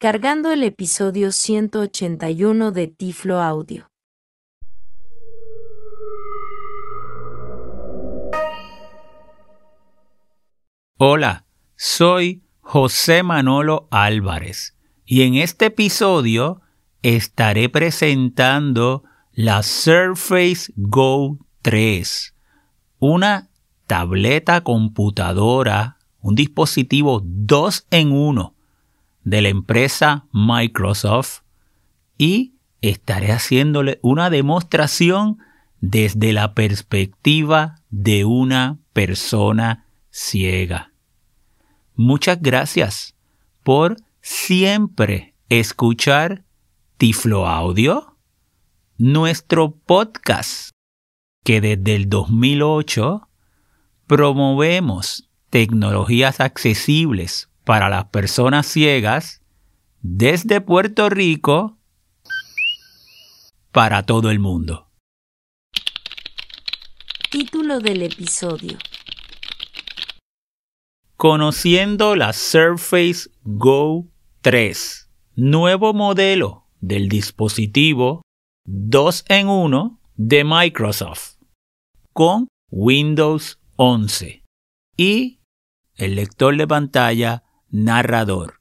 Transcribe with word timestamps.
Cargando 0.00 0.52
el 0.52 0.62
episodio 0.62 1.32
181 1.32 2.70
de 2.70 2.86
Tiflo 2.86 3.42
Audio. 3.42 3.90
Hola, 10.98 11.46
soy 11.74 12.44
José 12.60 13.24
Manolo 13.24 13.88
Álvarez 13.90 14.76
y 15.04 15.22
en 15.22 15.34
este 15.34 15.66
episodio 15.66 16.60
estaré 17.02 17.68
presentando 17.68 19.02
la 19.32 19.64
Surface 19.64 20.72
Go 20.76 21.38
3, 21.62 22.36
una 23.00 23.50
tableta 23.88 24.60
computadora, 24.60 25.98
un 26.20 26.36
dispositivo 26.36 27.20
2 27.24 27.88
en 27.90 28.12
1 28.12 28.57
de 29.24 29.42
la 29.42 29.48
empresa 29.48 30.26
Microsoft 30.32 31.40
y 32.16 32.54
estaré 32.80 33.32
haciéndole 33.32 33.98
una 34.02 34.30
demostración 34.30 35.38
desde 35.80 36.32
la 36.32 36.54
perspectiva 36.54 37.82
de 37.90 38.24
una 38.24 38.78
persona 38.92 39.86
ciega. 40.10 40.92
Muchas 41.94 42.40
gracias 42.40 43.14
por 43.62 43.96
siempre 44.20 45.34
escuchar 45.48 46.44
Tiflo 46.96 47.46
Audio, 47.46 48.16
nuestro 48.98 49.72
podcast 49.72 50.70
que 51.44 51.60
desde 51.60 51.94
el 51.94 52.08
2008 52.08 53.28
promovemos 54.06 55.28
tecnologías 55.50 56.40
accesibles 56.40 57.48
para 57.68 57.90
las 57.90 58.06
personas 58.06 58.66
ciegas 58.66 59.42
desde 60.00 60.62
Puerto 60.62 61.10
Rico 61.10 61.76
para 63.72 64.04
todo 64.04 64.30
el 64.30 64.38
mundo. 64.38 64.88
Título 67.30 67.78
del 67.80 68.04
episodio. 68.04 68.78
Conociendo 71.18 72.16
la 72.16 72.32
Surface 72.32 73.28
Go 73.42 74.06
3, 74.40 75.10
nuevo 75.36 75.92
modelo 75.92 76.64
del 76.80 77.10
dispositivo 77.10 78.22
2 78.64 79.26
en 79.28 79.48
1 79.48 80.00
de 80.16 80.42
Microsoft 80.42 81.34
con 82.14 82.48
Windows 82.70 83.60
11 83.76 84.42
y 84.96 85.40
el 85.96 86.14
lector 86.14 86.56
de 86.56 86.66
pantalla 86.66 87.42
narrador. 87.70 88.60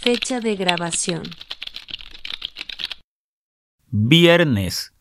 Fecha 0.00 0.40
de 0.40 0.56
grabación. 0.56 1.22
Viernes 3.86 4.92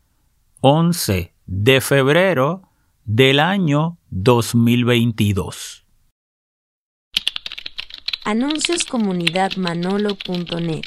11 0.61 1.33
de 1.45 1.81
febrero 1.81 2.69
del 3.03 3.41
año 3.41 3.97
2022. 4.11 5.85
Anuncios 8.23 8.85
comunidadmanolo.net. 8.85 10.83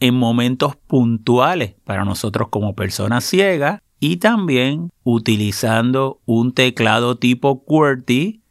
en 0.00 0.14
momentos 0.14 0.76
puntuales 0.76 1.76
para 1.84 2.04
nosotros 2.04 2.48
como 2.50 2.74
personas 2.74 3.24
ciegas 3.24 3.80
y 3.98 4.18
también 4.18 4.90
utilizando 5.04 6.20
un 6.26 6.52
teclado 6.52 7.16
tipo 7.16 7.64
QWERTY, 7.64 8.42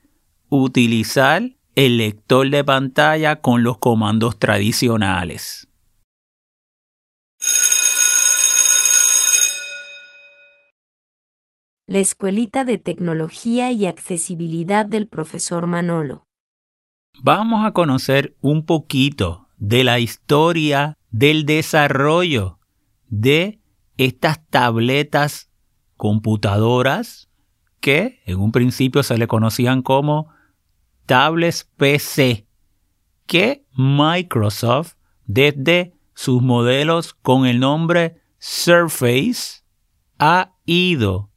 utilizar 0.50 1.44
el 1.75 1.97
lector 1.97 2.50
de 2.50 2.63
pantalla 2.63 3.41
con 3.41 3.61
los 3.61 3.77
comandos 3.77 4.39
tradicionales. 4.39 5.67
La 11.91 12.00
Escuelita 12.00 12.63
de 12.63 12.78
Tecnología 12.78 13.74
y 13.74 13.85
Accesibilidad 13.85 14.85
del 14.85 15.09
profesor 15.09 15.68
Manolo. 15.68 16.25
Vamos 17.22 17.66
a 17.66 17.74
conocer 17.74 18.38
un 18.40 18.66
poquito 18.66 19.50
de 19.57 19.84
la 19.84 20.00
historia 20.00 20.97
del 21.09 21.46
desarrollo 21.46 22.59
de 23.09 23.59
estas 23.97 24.40
tabletas 24.47 25.51
computadoras 25.97 27.30
que 27.81 28.22
en 28.25 28.40
un 28.40 28.53
principio 28.53 29.03
se 29.03 29.18
le 29.18 29.28
conocían 29.28 29.81
como 29.81 30.30
tablets 31.06 31.69
PC, 31.75 32.47
que 33.25 33.66
Microsoft 33.75 34.94
desde 35.25 35.94
sus 36.13 36.41
modelos 36.41 37.13
con 37.13 37.46
el 37.46 37.59
nombre 37.59 38.22
Surface 38.38 39.66
ha 40.19 40.53
ido 40.63 41.31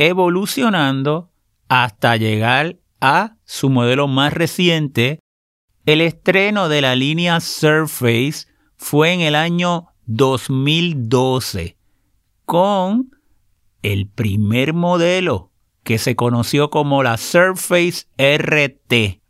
evolucionando 0.00 1.30
hasta 1.68 2.16
llegar 2.16 2.78
a 3.02 3.36
su 3.44 3.68
modelo 3.68 4.08
más 4.08 4.32
reciente. 4.32 5.20
El 5.84 6.00
estreno 6.00 6.70
de 6.70 6.80
la 6.80 6.96
línea 6.96 7.38
Surface 7.40 8.46
fue 8.78 9.12
en 9.12 9.20
el 9.20 9.34
año 9.34 9.88
2012 10.06 11.76
con 12.46 13.10
el 13.82 14.08
primer 14.08 14.72
modelo 14.72 15.52
que 15.82 15.98
se 15.98 16.16
conoció 16.16 16.70
como 16.70 17.02
la 17.02 17.18
Surface 17.18 18.06
RT. 18.16 19.20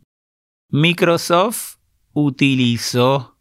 Microsoft 0.69 1.79
utilizó 2.13 3.37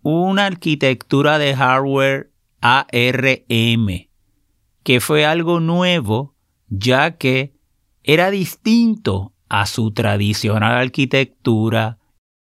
una 0.00 0.46
arquitectura 0.46 1.38
de 1.38 1.54
hardware 1.54 2.32
ARM, 2.62 4.07
que 4.88 5.00
fue 5.00 5.26
algo 5.26 5.60
nuevo 5.60 6.34
ya 6.68 7.18
que 7.18 7.60
era 8.02 8.30
distinto 8.30 9.34
a 9.50 9.66
su 9.66 9.92
tradicional 9.92 10.78
arquitectura 10.78 11.98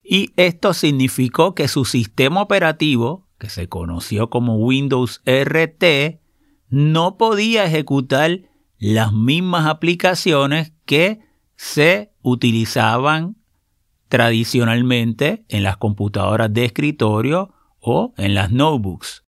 y 0.03 0.31
esto 0.37 0.73
significó 0.73 1.55
que 1.55 1.69
su 1.69 1.85
sistema 1.85 2.41
operativo, 2.41 3.29
que 3.39 3.51
se 3.51 3.69
conoció 3.69 4.31
como 4.31 4.57
Windows 4.57 5.21
RT, 5.27 6.19
no 6.71 7.19
podía 7.19 7.67
ejecutar 7.67 8.41
las 8.79 9.13
mismas 9.13 9.67
aplicaciones 9.67 10.73
que 10.87 11.21
se 11.57 12.15
utilizaban 12.23 13.37
tradicionalmente 14.09 15.45
en 15.51 15.63
las 15.63 15.77
computadoras 15.77 16.51
de 16.51 16.65
escritorio 16.65 17.53
o 17.81 18.15
en 18.17 18.33
las 18.33 18.51
notebooks. 18.51 19.27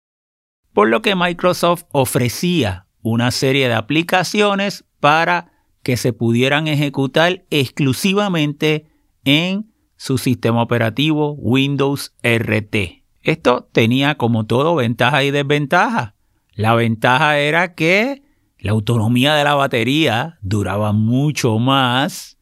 Por 0.73 0.89
lo 0.89 1.03
que 1.03 1.15
Microsoft 1.15 1.85
ofrecía 1.93 2.87
una 3.03 3.31
serie 3.31 3.69
de 3.69 3.75
aplicaciones 3.75 4.85
para 5.01 5.53
que 5.83 5.97
se 5.97 6.13
pudieran 6.13 6.69
ejecutar 6.69 7.45
exclusivamente 7.51 8.87
en 9.25 9.73
su 9.97 10.19
sistema 10.19 10.63
operativo 10.63 11.33
Windows 11.33 12.15
RT. 12.23 13.03
Esto 13.23 13.69
tenía 13.73 14.17
como 14.17 14.47
todo 14.47 14.75
ventaja 14.75 15.23
y 15.23 15.31
desventaja. 15.31 16.15
La 16.55 16.75
ventaja 16.75 17.39
era 17.39 17.75
que 17.75 18.23
la 18.59 18.73
autonomía 18.73 19.35
de 19.35 19.45
la 19.45 19.55
batería 19.55 20.39
duraba 20.43 20.93
mucho 20.93 21.59
más, 21.59 22.39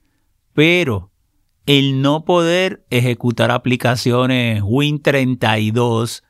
pero 0.52 1.10
el 1.66 2.02
no 2.02 2.24
poder 2.24 2.84
ejecutar 2.90 3.50
aplicaciones 3.50 4.62
Win32, 4.62 6.22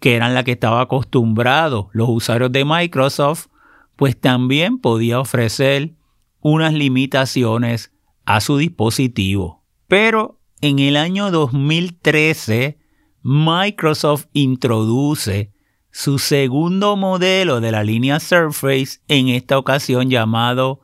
que 0.00 0.14
eran 0.14 0.34
las 0.34 0.44
que 0.44 0.52
estaban 0.52 0.80
acostumbrados 0.80 1.86
los 1.92 2.08
usuarios 2.08 2.52
de 2.52 2.64
Microsoft, 2.64 3.48
pues 3.96 4.18
también 4.20 4.78
podía 4.78 5.18
ofrecer 5.18 5.94
unas 6.40 6.74
limitaciones 6.74 7.92
a 8.24 8.40
su 8.40 8.58
dispositivo. 8.58 9.64
Pero 9.88 10.40
en 10.60 10.78
el 10.78 10.96
año 10.96 11.30
2013, 11.30 12.78
Microsoft 13.22 14.26
introduce 14.32 15.52
su 15.90 16.18
segundo 16.18 16.96
modelo 16.96 17.60
de 17.60 17.72
la 17.72 17.82
línea 17.82 18.20
Surface, 18.20 19.00
en 19.08 19.28
esta 19.28 19.58
ocasión 19.58 20.10
llamado 20.10 20.80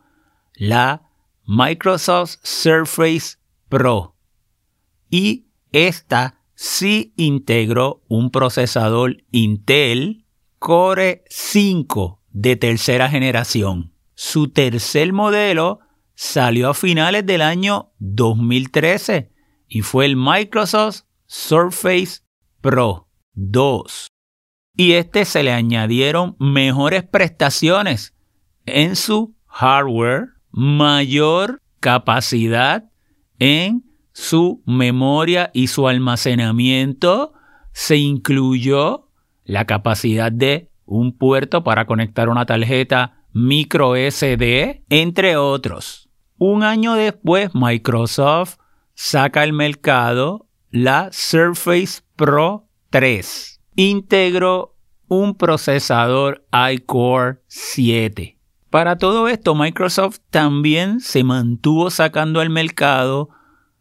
la 0.54 1.02
Microsoft 1.44 2.36
Surface 2.42 3.36
Pro. 3.68 4.16
Y 5.10 5.48
esta 5.70 6.40
sí 6.54 7.12
integró 7.16 8.02
un 8.08 8.30
procesador 8.30 9.18
Intel 9.30 10.24
Core 10.58 11.24
5 11.28 12.21
de 12.32 12.56
tercera 12.56 13.08
generación. 13.08 13.92
Su 14.14 14.48
tercer 14.48 15.12
modelo 15.12 15.80
salió 16.14 16.70
a 16.70 16.74
finales 16.74 17.26
del 17.26 17.42
año 17.42 17.92
2013 17.98 19.30
y 19.68 19.82
fue 19.82 20.06
el 20.06 20.16
Microsoft 20.16 21.02
Surface 21.26 22.20
Pro 22.60 23.08
2. 23.34 24.08
Y 24.76 24.92
este 24.92 25.24
se 25.24 25.42
le 25.42 25.52
añadieron 25.52 26.36
mejores 26.38 27.04
prestaciones 27.04 28.14
en 28.64 28.96
su 28.96 29.34
hardware, 29.46 30.30
mayor 30.50 31.60
capacidad 31.80 32.90
en 33.38 33.84
su 34.12 34.62
memoria 34.66 35.50
y 35.52 35.66
su 35.66 35.88
almacenamiento. 35.88 37.34
Se 37.72 37.96
incluyó 37.96 39.08
la 39.44 39.66
capacidad 39.66 40.30
de 40.30 40.71
un 40.84 41.16
puerto 41.16 41.64
para 41.64 41.86
conectar 41.86 42.28
una 42.28 42.46
tarjeta 42.46 43.24
micro 43.32 43.94
SD, 43.94 44.84
entre 44.88 45.36
otros. 45.36 46.08
Un 46.38 46.62
año 46.62 46.94
después, 46.94 47.50
Microsoft 47.54 48.56
saca 48.94 49.42
al 49.42 49.52
mercado 49.52 50.46
la 50.70 51.08
Surface 51.12 52.02
Pro 52.16 52.68
3. 52.90 53.60
Integró 53.76 54.76
un 55.08 55.34
procesador 55.34 56.44
iCore 56.72 57.40
7. 57.46 58.38
Para 58.70 58.96
todo 58.96 59.28
esto, 59.28 59.54
Microsoft 59.54 60.20
también 60.30 61.00
se 61.00 61.24
mantuvo 61.24 61.90
sacando 61.90 62.40
al 62.40 62.48
mercado 62.48 63.28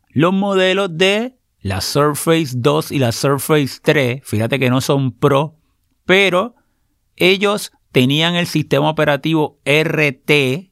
los 0.09 0.33
modelos 0.33 0.98
de 0.98 1.38
la 1.62 1.80
Surface 1.80 2.53
2 2.56 2.92
y 2.92 3.00
la 3.00 3.13
Surface 3.13 3.80
3. 3.81 4.21
Fíjate 4.24 4.59
que 4.59 4.69
no 4.69 4.81
son 4.81 5.13
Pro, 5.13 5.56
pero 6.06 6.56
ellos 7.21 7.71
tenían 7.91 8.33
el 8.33 8.47
sistema 8.47 8.89
operativo 8.89 9.59
RT 9.63 10.71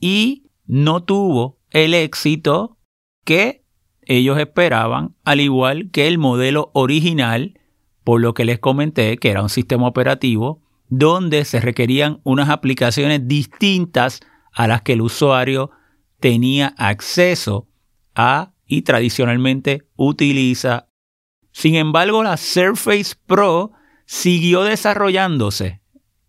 y 0.00 0.46
no 0.64 1.02
tuvo 1.02 1.58
el 1.70 1.92
éxito 1.92 2.78
que 3.24 3.64
ellos 4.06 4.38
esperaban, 4.38 5.14
al 5.24 5.40
igual 5.40 5.90
que 5.90 6.08
el 6.08 6.16
modelo 6.16 6.70
original, 6.72 7.60
por 8.02 8.22
lo 8.22 8.32
que 8.32 8.46
les 8.46 8.58
comenté 8.58 9.18
que 9.18 9.30
era 9.30 9.42
un 9.42 9.50
sistema 9.50 9.86
operativo 9.86 10.62
donde 10.88 11.44
se 11.44 11.60
requerían 11.60 12.20
unas 12.24 12.48
aplicaciones 12.48 13.28
distintas 13.28 14.20
a 14.52 14.66
las 14.66 14.80
que 14.80 14.94
el 14.94 15.02
usuario 15.02 15.70
tenía 16.18 16.74
acceso 16.78 17.68
a 18.14 18.54
y 18.66 18.82
tradicionalmente 18.82 19.86
utiliza. 19.96 20.88
Sin 21.52 21.74
embargo, 21.74 22.22
la 22.22 22.38
Surface 22.38 23.14
Pro 23.26 23.72
siguió 24.06 24.62
desarrollándose 24.62 25.80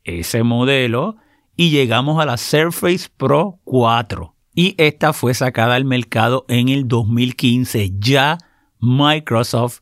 ese 0.03 0.43
modelo 0.43 1.17
y 1.55 1.69
llegamos 1.69 2.21
a 2.21 2.25
la 2.25 2.37
Surface 2.37 3.09
Pro 3.15 3.59
4. 3.63 4.35
Y 4.53 4.75
esta 4.77 5.13
fue 5.13 5.33
sacada 5.33 5.75
al 5.75 5.85
mercado 5.85 6.45
en 6.47 6.69
el 6.69 6.87
2015. 6.87 7.93
Ya 7.99 8.37
Microsoft 8.79 9.81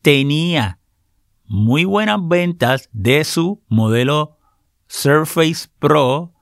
tenía 0.00 0.78
muy 1.44 1.84
buenas 1.84 2.18
ventas 2.22 2.88
de 2.92 3.24
su 3.24 3.62
modelo 3.68 4.38
Surface 4.86 5.68
Pro 5.78 6.32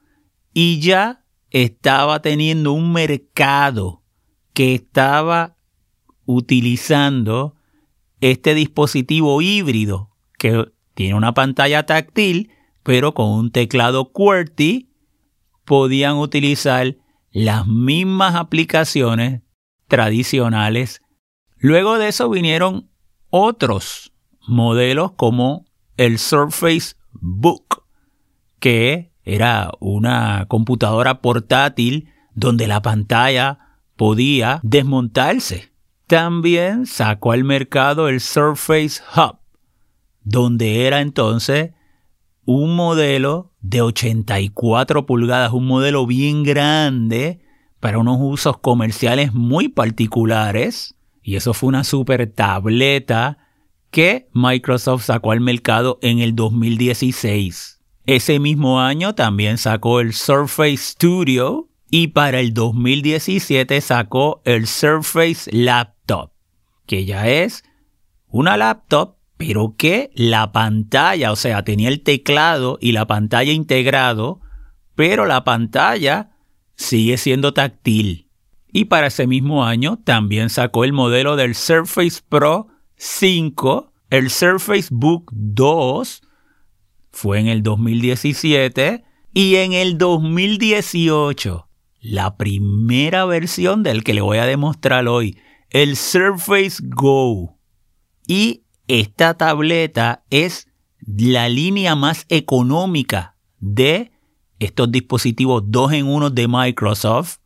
y 0.52 0.80
ya 0.80 1.24
estaba 1.50 2.20
teniendo 2.20 2.72
un 2.72 2.92
mercado 2.92 4.02
que 4.52 4.74
estaba 4.74 5.56
utilizando 6.26 7.56
este 8.20 8.54
dispositivo 8.54 9.40
híbrido 9.40 10.10
que 10.38 10.70
tiene 11.00 11.14
una 11.14 11.32
pantalla 11.32 11.86
táctil, 11.86 12.50
pero 12.82 13.14
con 13.14 13.30
un 13.30 13.50
teclado 13.50 14.12
QWERTY 14.12 14.90
podían 15.64 16.18
utilizar 16.18 16.94
las 17.30 17.66
mismas 17.66 18.34
aplicaciones 18.34 19.40
tradicionales. 19.88 21.00
Luego 21.56 21.96
de 21.96 22.08
eso 22.08 22.28
vinieron 22.28 22.90
otros 23.30 24.12
modelos 24.46 25.12
como 25.12 25.64
el 25.96 26.18
Surface 26.18 26.96
Book, 27.12 27.82
que 28.58 29.14
era 29.24 29.70
una 29.80 30.44
computadora 30.48 31.22
portátil 31.22 32.10
donde 32.34 32.66
la 32.66 32.82
pantalla 32.82 33.78
podía 33.96 34.60
desmontarse. 34.62 35.72
También 36.06 36.84
sacó 36.84 37.32
al 37.32 37.44
mercado 37.44 38.06
el 38.10 38.20
Surface 38.20 39.00
Hub, 39.16 39.39
donde 40.22 40.86
era 40.86 41.00
entonces 41.00 41.72
un 42.44 42.74
modelo 42.74 43.52
de 43.60 43.82
84 43.82 45.06
pulgadas, 45.06 45.52
un 45.52 45.66
modelo 45.66 46.06
bien 46.06 46.42
grande 46.42 47.40
para 47.78 47.98
unos 47.98 48.18
usos 48.20 48.58
comerciales 48.58 49.32
muy 49.32 49.68
particulares. 49.68 50.96
Y 51.22 51.36
eso 51.36 51.54
fue 51.54 51.68
una 51.68 51.84
super 51.84 52.26
tableta 52.30 53.38
que 53.90 54.28
Microsoft 54.32 55.04
sacó 55.04 55.32
al 55.32 55.40
mercado 55.40 55.98
en 56.02 56.18
el 56.20 56.34
2016. 56.34 57.80
Ese 58.06 58.38
mismo 58.38 58.80
año 58.80 59.14
también 59.14 59.58
sacó 59.58 60.00
el 60.00 60.12
Surface 60.12 60.76
Studio 60.78 61.68
y 61.90 62.08
para 62.08 62.40
el 62.40 62.54
2017 62.54 63.80
sacó 63.80 64.42
el 64.44 64.66
Surface 64.66 65.50
Laptop, 65.52 66.32
que 66.86 67.04
ya 67.04 67.28
es 67.28 67.64
una 68.28 68.56
laptop 68.56 69.16
pero 69.40 69.74
que 69.74 70.10
la 70.14 70.52
pantalla, 70.52 71.32
o 71.32 71.36
sea, 71.36 71.64
tenía 71.64 71.88
el 71.88 72.02
teclado 72.02 72.76
y 72.78 72.92
la 72.92 73.06
pantalla 73.06 73.52
integrado, 73.52 74.42
pero 74.94 75.24
la 75.24 75.44
pantalla 75.44 76.36
sigue 76.76 77.16
siendo 77.16 77.54
táctil. 77.54 78.28
Y 78.70 78.84
para 78.84 79.06
ese 79.06 79.26
mismo 79.26 79.64
año 79.64 79.98
también 80.04 80.50
sacó 80.50 80.84
el 80.84 80.92
modelo 80.92 81.36
del 81.36 81.54
Surface 81.54 82.20
Pro 82.28 82.68
5, 82.96 83.90
el 84.10 84.28
Surface 84.28 84.88
Book 84.90 85.30
2, 85.32 86.20
fue 87.10 87.40
en 87.40 87.46
el 87.46 87.62
2017, 87.62 89.04
y 89.32 89.54
en 89.54 89.72
el 89.72 89.96
2018, 89.96 91.66
la 92.02 92.36
primera 92.36 93.24
versión 93.24 93.82
del 93.82 94.04
que 94.04 94.12
le 94.12 94.20
voy 94.20 94.36
a 94.36 94.44
demostrar 94.44 95.08
hoy, 95.08 95.38
el 95.70 95.96
Surface 95.96 96.82
Go. 96.82 97.56
Y 98.26 98.64
esta 98.90 99.34
tableta 99.34 100.24
es 100.30 100.68
la 101.06 101.48
línea 101.48 101.94
más 101.94 102.26
económica 102.28 103.36
de 103.60 104.10
estos 104.58 104.90
dispositivos 104.90 105.62
2 105.66 105.92
en 105.92 106.06
1 106.08 106.30
de 106.30 106.48
Microsoft 106.48 107.36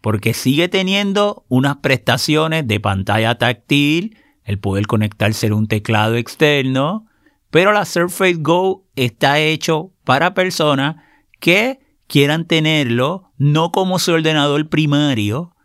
porque 0.00 0.34
sigue 0.34 0.68
teniendo 0.68 1.44
unas 1.48 1.78
prestaciones 1.78 2.68
de 2.68 2.78
pantalla 2.78 3.36
táctil, 3.36 4.18
el 4.44 4.60
poder 4.60 4.86
conectarse 4.86 5.48
a 5.48 5.54
un 5.54 5.66
teclado 5.66 6.14
externo, 6.14 7.06
pero 7.50 7.72
la 7.72 7.86
Surface 7.86 8.34
Go 8.38 8.86
está 8.94 9.40
hecho 9.40 9.90
para 10.04 10.32
personas 10.32 10.96
que 11.40 11.80
quieran 12.06 12.46
tenerlo 12.46 13.32
no 13.36 13.72
como 13.72 13.98
su 13.98 14.12
ordenador 14.12 14.68
primario, 14.68 15.56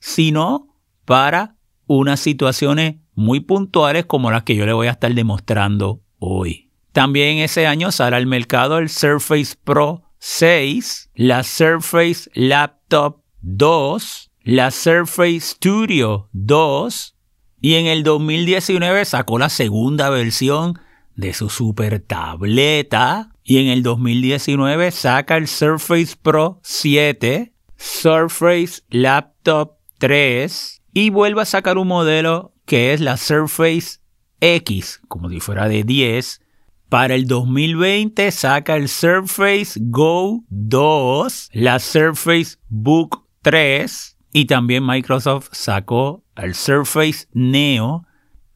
sino 0.00 0.74
para 1.04 1.54
unas 1.86 2.18
situaciones 2.18 2.96
muy 3.14 3.40
puntuales 3.40 4.06
como 4.06 4.30
las 4.30 4.42
que 4.42 4.56
yo 4.56 4.66
le 4.66 4.72
voy 4.72 4.86
a 4.86 4.92
estar 4.92 5.12
demostrando 5.14 6.00
hoy. 6.18 6.70
También 6.92 7.38
ese 7.38 7.66
año 7.66 7.90
sale 7.90 8.16
al 8.16 8.26
mercado 8.26 8.78
el 8.78 8.88
Surface 8.88 9.54
Pro 9.62 10.02
6, 10.18 11.10
la 11.14 11.42
Surface 11.42 12.30
Laptop 12.34 13.22
2, 13.40 14.30
la 14.42 14.70
Surface 14.70 15.40
Studio 15.40 16.28
2 16.32 17.16
y 17.60 17.74
en 17.74 17.86
el 17.86 18.02
2019 18.02 19.04
sacó 19.04 19.38
la 19.38 19.48
segunda 19.48 20.10
versión 20.10 20.78
de 21.16 21.32
su 21.32 21.48
super 21.48 22.00
tableta 22.00 23.30
y 23.44 23.58
en 23.58 23.68
el 23.68 23.82
2019 23.82 24.90
saca 24.90 25.36
el 25.36 25.48
Surface 25.48 26.16
Pro 26.20 26.60
7, 26.62 27.52
Surface 27.76 28.82
Laptop 28.90 29.78
3 29.98 30.81
y 30.92 31.10
vuelve 31.10 31.42
a 31.42 31.46
sacar 31.46 31.78
un 31.78 31.88
modelo 31.88 32.52
que 32.66 32.92
es 32.92 33.00
la 33.00 33.16
Surface 33.16 34.00
X, 34.40 35.00
como 35.08 35.28
si 35.28 35.40
fuera 35.40 35.68
de 35.68 35.84
10. 35.84 36.40
Para 36.88 37.14
el 37.14 37.26
2020 37.26 38.30
saca 38.30 38.76
el 38.76 38.88
Surface 38.88 39.80
Go 39.80 40.44
2, 40.50 41.50
la 41.52 41.78
Surface 41.78 42.58
Book 42.68 43.26
3 43.42 44.18
y 44.32 44.44
también 44.46 44.86
Microsoft 44.86 45.48
sacó 45.52 46.24
el 46.36 46.54
Surface 46.54 47.28
Neo. 47.32 48.06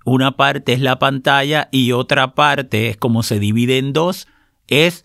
Una 0.04 0.36
parte 0.36 0.72
es 0.72 0.80
la 0.80 0.98
pantalla 0.98 1.68
y 1.72 1.92
otra 1.92 2.34
parte 2.34 2.88
es 2.88 2.96
como 2.96 3.22
se 3.22 3.38
divide 3.38 3.78
en 3.78 3.92
dos, 3.92 4.28
es 4.68 5.04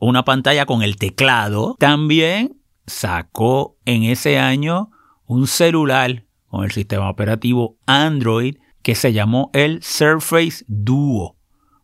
una 0.00 0.24
pantalla 0.24 0.66
con 0.66 0.82
el 0.82 0.96
teclado. 0.96 1.76
También 1.78 2.60
sacó 2.86 3.78
en 3.84 4.02
ese 4.02 4.38
año 4.38 4.90
un 5.24 5.46
celular 5.46 6.24
con 6.50 6.64
el 6.64 6.72
sistema 6.72 7.08
operativo 7.08 7.78
Android 7.86 8.56
que 8.82 8.94
se 8.94 9.12
llamó 9.12 9.50
el 9.54 9.82
Surface 9.82 10.64
Duo, 10.66 11.36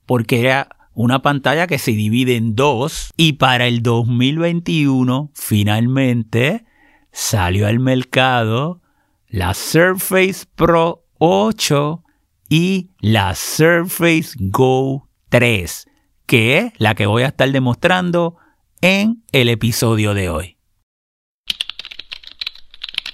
porque 0.06 0.40
era 0.40 0.68
una 0.92 1.22
pantalla 1.22 1.66
que 1.66 1.78
se 1.78 1.92
divide 1.92 2.36
en 2.36 2.56
dos 2.56 3.12
y 3.16 3.34
para 3.34 3.66
el 3.66 3.82
2021 3.82 5.30
finalmente 5.34 6.64
salió 7.12 7.66
al 7.66 7.78
mercado 7.78 8.80
la 9.28 9.54
Surface 9.54 10.46
Pro 10.54 11.04
8 11.18 12.02
y 12.48 12.90
la 13.00 13.34
Surface 13.34 14.30
Go 14.38 15.08
3, 15.28 15.86
que 16.26 16.58
es 16.58 16.72
la 16.78 16.94
que 16.94 17.06
voy 17.06 17.22
a 17.22 17.28
estar 17.28 17.50
demostrando 17.50 18.36
en 18.80 19.22
el 19.32 19.48
episodio 19.48 20.14
de 20.14 20.30
hoy. 20.30 20.55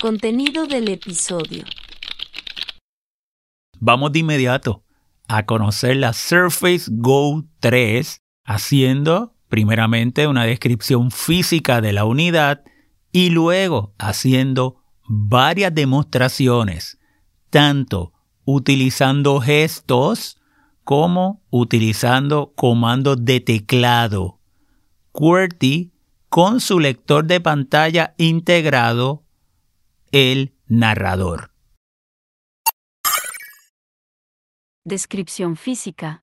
Contenido 0.02 0.66
del 0.66 0.88
episodio. 0.88 1.62
Vamos 3.78 4.10
de 4.10 4.18
inmediato 4.18 4.82
a 5.28 5.46
conocer 5.46 5.96
la 5.96 6.12
Surface 6.12 6.90
Go 6.90 7.44
3 7.60 8.18
haciendo 8.44 9.36
primeramente 9.46 10.26
una 10.26 10.44
descripción 10.44 11.12
física 11.12 11.80
de 11.80 11.92
la 11.92 12.04
unidad 12.04 12.64
y 13.12 13.30
luego 13.30 13.94
haciendo 13.96 14.82
varias 15.06 15.72
demostraciones, 15.72 16.98
tanto 17.50 18.12
utilizando 18.44 19.40
gestos 19.40 20.42
como 20.82 21.44
utilizando 21.48 22.54
comandos 22.56 23.24
de 23.24 23.38
teclado. 23.38 24.40
QWERTY 25.12 25.92
con 26.28 26.58
su 26.58 26.80
lector 26.80 27.24
de 27.24 27.40
pantalla 27.40 28.14
integrado, 28.18 29.21
el 30.12 30.52
narrador. 30.66 31.52
Descripción 34.84 35.56
física. 35.56 36.22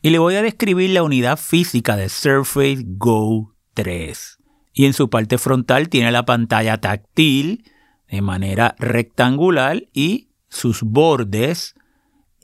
Y 0.00 0.10
le 0.10 0.18
voy 0.18 0.36
a 0.36 0.42
describir 0.42 0.90
la 0.90 1.02
unidad 1.02 1.36
física 1.36 1.96
de 1.96 2.08
Surface 2.08 2.84
Go 2.84 3.56
3. 3.74 4.38
Y 4.72 4.86
en 4.86 4.92
su 4.92 5.10
parte 5.10 5.36
frontal 5.36 5.88
tiene 5.88 6.12
la 6.12 6.24
pantalla 6.24 6.80
táctil 6.80 7.64
de 8.08 8.22
manera 8.22 8.76
rectangular 8.78 9.88
y 9.92 10.28
sus 10.48 10.82
bordes. 10.82 11.74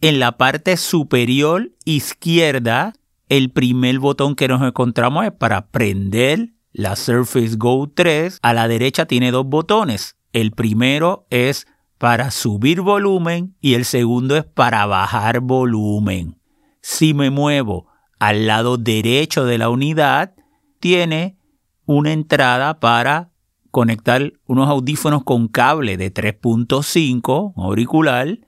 En 0.00 0.18
la 0.18 0.38
parte 0.38 0.76
superior 0.76 1.72
izquierda, 1.84 2.94
el 3.28 3.50
primer 3.50 3.98
botón 4.00 4.34
que 4.34 4.48
nos 4.48 4.62
encontramos 4.62 5.24
es 5.24 5.32
para 5.32 5.68
prender 5.68 6.50
la 6.72 6.96
Surface 6.96 7.56
Go 7.56 7.88
3. 7.88 8.38
A 8.42 8.54
la 8.54 8.68
derecha 8.68 9.06
tiene 9.06 9.30
dos 9.30 9.46
botones. 9.46 10.16
El 10.32 10.52
primero 10.52 11.26
es 11.30 11.66
para 11.98 12.30
subir 12.30 12.80
volumen 12.80 13.56
y 13.60 13.74
el 13.74 13.84
segundo 13.84 14.36
es 14.36 14.44
para 14.44 14.86
bajar 14.86 15.40
volumen. 15.40 16.40
Si 16.80 17.14
me 17.14 17.30
muevo 17.30 17.86
al 18.18 18.46
lado 18.46 18.78
derecho 18.78 19.44
de 19.44 19.58
la 19.58 19.68
unidad, 19.68 20.34
tiene 20.80 21.38
una 21.84 22.12
entrada 22.12 22.80
para 22.80 23.32
conectar 23.70 24.32
unos 24.46 24.68
audífonos 24.68 25.24
con 25.24 25.48
cable 25.48 25.96
de 25.96 26.12
3.5 26.12 27.54
auricular. 27.56 28.38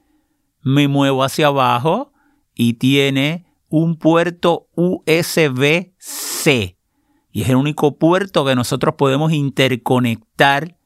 Me 0.62 0.88
muevo 0.88 1.24
hacia 1.24 1.48
abajo 1.48 2.12
y 2.54 2.74
tiene 2.74 3.46
un 3.68 3.96
puerto 3.96 4.68
USB-C. 4.74 6.79
Y 7.32 7.42
es 7.42 7.48
el 7.48 7.56
único 7.56 7.96
puerto 7.96 8.44
que 8.44 8.54
nosotros 8.54 8.94
podemos 8.96 9.32
interconectar 9.32 10.76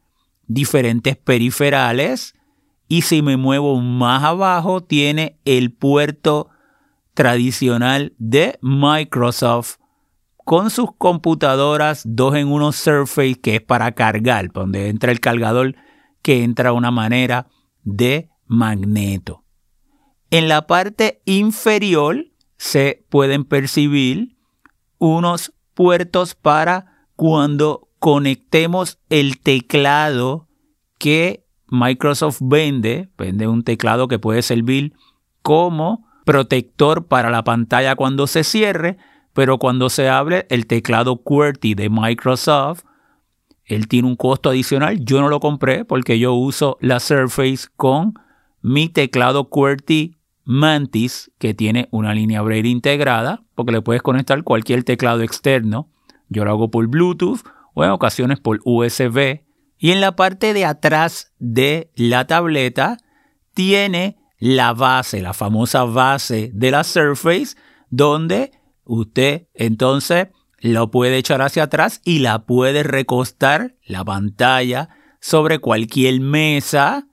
diferentes 0.46 1.16
periferales 1.16 2.34
y 2.88 3.02
si 3.02 3.22
me 3.22 3.36
muevo 3.36 3.80
más 3.80 4.22
abajo 4.24 4.82
tiene 4.82 5.38
el 5.44 5.72
puerto 5.72 6.50
tradicional 7.14 8.12
de 8.18 8.58
Microsoft 8.60 9.76
con 10.44 10.70
sus 10.70 10.90
computadoras 10.96 12.02
2 12.04 12.34
en 12.36 12.48
1 12.48 12.72
Surface 12.72 13.36
que 13.36 13.56
es 13.56 13.62
para 13.62 13.92
cargar, 13.92 14.52
donde 14.52 14.88
entra 14.88 15.10
el 15.10 15.20
cargador 15.20 15.74
que 16.20 16.44
entra 16.44 16.72
una 16.72 16.90
manera 16.90 17.48
de 17.82 18.28
magneto. 18.46 19.44
En 20.30 20.48
la 20.48 20.66
parte 20.66 21.22
inferior 21.24 22.26
se 22.56 23.04
pueden 23.08 23.44
percibir 23.44 24.36
unos 24.98 25.54
puertos 25.74 26.34
para 26.34 27.06
cuando 27.16 27.88
conectemos 27.98 28.98
el 29.10 29.38
teclado 29.40 30.48
que 30.98 31.44
Microsoft 31.68 32.38
vende, 32.40 33.08
vende 33.16 33.48
un 33.48 33.62
teclado 33.62 34.08
que 34.08 34.18
puede 34.18 34.42
servir 34.42 34.94
como 35.42 36.06
protector 36.24 37.06
para 37.06 37.30
la 37.30 37.44
pantalla 37.44 37.96
cuando 37.96 38.26
se 38.26 38.44
cierre, 38.44 38.96
pero 39.32 39.58
cuando 39.58 39.90
se 39.90 40.08
abre 40.08 40.46
el 40.50 40.66
teclado 40.66 41.16
QWERTY 41.16 41.74
de 41.74 41.90
Microsoft, 41.90 42.84
él 43.64 43.88
tiene 43.88 44.08
un 44.08 44.16
costo 44.16 44.50
adicional. 44.50 45.04
Yo 45.04 45.20
no 45.20 45.28
lo 45.28 45.40
compré 45.40 45.84
porque 45.84 46.18
yo 46.18 46.34
uso 46.34 46.76
la 46.80 47.00
Surface 47.00 47.66
con 47.76 48.14
mi 48.62 48.88
teclado 48.88 49.48
QWERTY 49.48 50.16
Mantis, 50.44 51.30
que 51.38 51.54
tiene 51.54 51.88
una 51.90 52.14
línea 52.14 52.42
Braille 52.42 52.68
integrada, 52.68 53.43
porque 53.54 53.72
le 53.72 53.82
puedes 53.82 54.02
conectar 54.02 54.42
cualquier 54.42 54.84
teclado 54.84 55.22
externo. 55.22 55.88
Yo 56.28 56.44
lo 56.44 56.50
hago 56.50 56.70
por 56.70 56.86
Bluetooth 56.88 57.40
o 57.74 57.84
en 57.84 57.90
ocasiones 57.90 58.40
por 58.40 58.60
USB 58.64 59.40
y 59.78 59.90
en 59.92 60.00
la 60.00 60.16
parte 60.16 60.54
de 60.54 60.64
atrás 60.64 61.32
de 61.38 61.90
la 61.94 62.26
tableta 62.26 62.98
tiene 63.52 64.16
la 64.38 64.72
base, 64.72 65.22
la 65.22 65.32
famosa 65.32 65.84
base 65.84 66.50
de 66.54 66.70
la 66.70 66.84
Surface, 66.84 67.56
donde 67.90 68.52
usted 68.84 69.48
entonces 69.54 70.28
lo 70.60 70.90
puede 70.90 71.18
echar 71.18 71.42
hacia 71.42 71.64
atrás 71.64 72.00
y 72.04 72.20
la 72.20 72.46
puede 72.46 72.82
recostar 72.82 73.76
la 73.84 74.04
pantalla 74.04 74.88
sobre 75.20 75.58
cualquier 75.58 76.20
mesa 76.20 77.06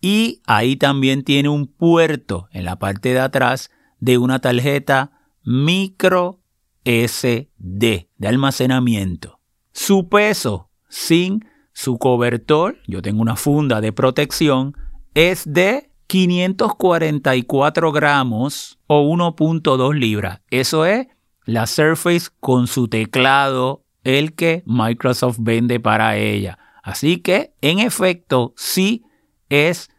y 0.00 0.42
ahí 0.46 0.76
también 0.76 1.22
tiene 1.24 1.48
un 1.48 1.66
puerto 1.66 2.48
en 2.52 2.64
la 2.64 2.78
parte 2.78 3.12
de 3.12 3.20
atrás 3.20 3.70
de 4.00 4.18
una 4.18 4.40
tarjeta 4.40 5.12
micro 5.46 6.40
SD 6.84 8.08
de 8.16 8.28
almacenamiento. 8.28 9.38
Su 9.72 10.08
peso 10.08 10.70
sin 10.88 11.46
su 11.72 11.98
cobertor, 11.98 12.78
yo 12.88 13.00
tengo 13.00 13.22
una 13.22 13.36
funda 13.36 13.80
de 13.80 13.92
protección, 13.92 14.76
es 15.14 15.44
de 15.46 15.90
544 16.08 17.92
gramos 17.92 18.78
o 18.88 19.02
1.2 19.02 19.94
libras. 19.94 20.40
Eso 20.50 20.84
es 20.84 21.06
la 21.44 21.68
Surface 21.68 22.28
con 22.40 22.66
su 22.66 22.88
teclado, 22.88 23.84
el 24.02 24.34
que 24.34 24.64
Microsoft 24.66 25.38
vende 25.40 25.78
para 25.78 26.16
ella. 26.16 26.58
Así 26.82 27.18
que, 27.18 27.54
en 27.60 27.78
efecto, 27.78 28.52
sí 28.56 29.04
es 29.48 29.90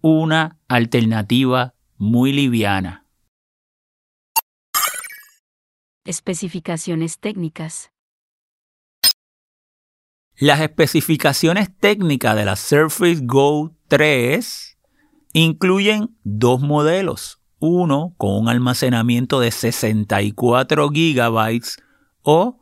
una 0.00 0.58
alternativa 0.68 1.74
muy 1.96 2.32
liviana. 2.32 3.01
Especificaciones 6.04 7.20
técnicas. 7.20 7.92
Las 10.36 10.60
especificaciones 10.60 11.68
técnicas 11.78 12.34
de 12.34 12.44
la 12.44 12.56
Surface 12.56 13.20
Go 13.22 13.76
3 13.86 14.78
incluyen 15.32 16.16
dos 16.24 16.60
modelos, 16.60 17.40
uno 17.60 18.14
con 18.16 18.32
un 18.32 18.48
almacenamiento 18.48 19.38
de 19.38 19.52
64 19.52 20.88
GB 20.88 21.60
o 22.22 22.58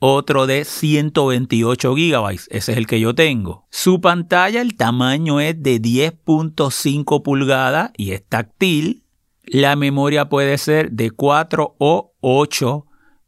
otro 0.00 0.48
de 0.48 0.64
128 0.64 1.94
GB. 1.94 2.30
Ese 2.32 2.56
es 2.56 2.68
el 2.70 2.88
que 2.88 2.98
yo 2.98 3.14
tengo. 3.14 3.68
Su 3.70 4.00
pantalla, 4.00 4.60
el 4.60 4.74
tamaño 4.74 5.38
es 5.38 5.62
de 5.62 5.80
10.5 5.80 7.22
pulgadas 7.22 7.92
y 7.96 8.10
es 8.10 8.26
táctil. 8.26 9.04
La 9.44 9.76
memoria 9.76 10.28
puede 10.28 10.58
ser 10.58 10.92
de 10.92 11.10
4 11.10 11.76
o 11.78 12.12
8 12.20 12.86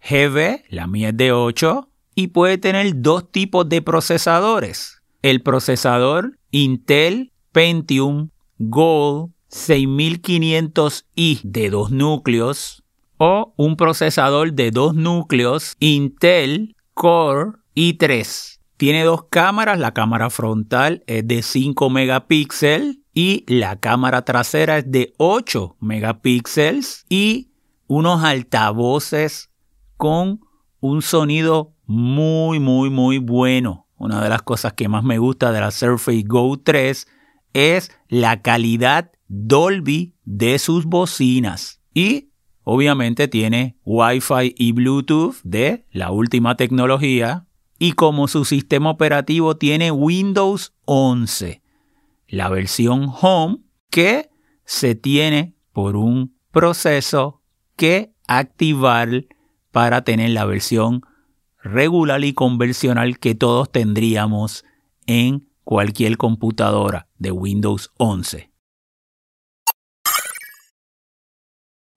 GB, 0.08 0.64
la 0.68 0.86
mía 0.86 1.08
es 1.10 1.16
de 1.16 1.32
8, 1.32 1.88
y 2.14 2.28
puede 2.28 2.58
tener 2.58 3.00
dos 3.00 3.30
tipos 3.30 3.68
de 3.68 3.82
procesadores. 3.82 5.02
El 5.22 5.42
procesador 5.42 6.38
Intel 6.50 7.32
Pentium 7.52 8.30
Gold 8.58 9.32
6500i 9.50 11.40
de 11.42 11.70
dos 11.70 11.90
núcleos 11.90 12.82
o 13.18 13.52
un 13.56 13.76
procesador 13.76 14.52
de 14.52 14.70
dos 14.70 14.94
núcleos 14.94 15.76
Intel 15.78 16.74
Core 16.94 17.52
i3. 17.74 18.58
Tiene 18.76 19.04
dos 19.04 19.24
cámaras, 19.30 19.78
la 19.78 19.92
cámara 19.94 20.30
frontal 20.30 21.04
es 21.06 21.28
de 21.28 21.42
5 21.42 21.90
megapíxeles 21.90 22.98
y 23.14 23.44
la 23.46 23.76
cámara 23.76 24.24
trasera 24.24 24.78
es 24.78 24.90
de 24.90 25.12
8 25.18 25.76
megapíxeles 25.80 27.04
y 27.08 27.50
unos 27.86 28.24
altavoces 28.24 29.50
con 29.96 30.40
un 30.80 31.02
sonido 31.02 31.74
muy 31.86 32.58
muy 32.58 32.90
muy 32.90 33.18
bueno. 33.18 33.86
Una 33.96 34.22
de 34.22 34.30
las 34.30 34.42
cosas 34.42 34.72
que 34.72 34.88
más 34.88 35.04
me 35.04 35.18
gusta 35.18 35.52
de 35.52 35.60
la 35.60 35.70
Surface 35.70 36.24
Go 36.26 36.58
3 36.58 37.06
es 37.52 37.90
la 38.08 38.42
calidad 38.42 39.12
Dolby 39.28 40.14
de 40.24 40.58
sus 40.58 40.84
bocinas. 40.86 41.80
Y 41.94 42.30
obviamente 42.64 43.28
tiene 43.28 43.76
Wi-Fi 43.84 44.54
y 44.56 44.72
Bluetooth 44.72 45.36
de 45.44 45.86
la 45.90 46.10
última 46.10 46.56
tecnología. 46.56 47.46
Y 47.78 47.92
como 47.92 48.28
su 48.28 48.44
sistema 48.44 48.90
operativo 48.90 49.56
tiene 49.56 49.90
Windows 49.90 50.74
11, 50.84 51.61
la 52.32 52.48
versión 52.48 53.12
Home 53.20 53.58
que 53.90 54.30
se 54.64 54.94
tiene 54.94 55.54
por 55.72 55.96
un 55.96 56.34
proceso 56.50 57.42
que 57.76 58.14
activar 58.26 59.26
para 59.70 60.02
tener 60.02 60.30
la 60.30 60.46
versión 60.46 61.02
regular 61.62 62.24
y 62.24 62.32
convencional 62.32 63.18
que 63.18 63.34
todos 63.34 63.70
tendríamos 63.70 64.64
en 65.06 65.46
cualquier 65.62 66.16
computadora 66.16 67.06
de 67.18 67.32
Windows 67.32 67.92
11. 67.98 68.50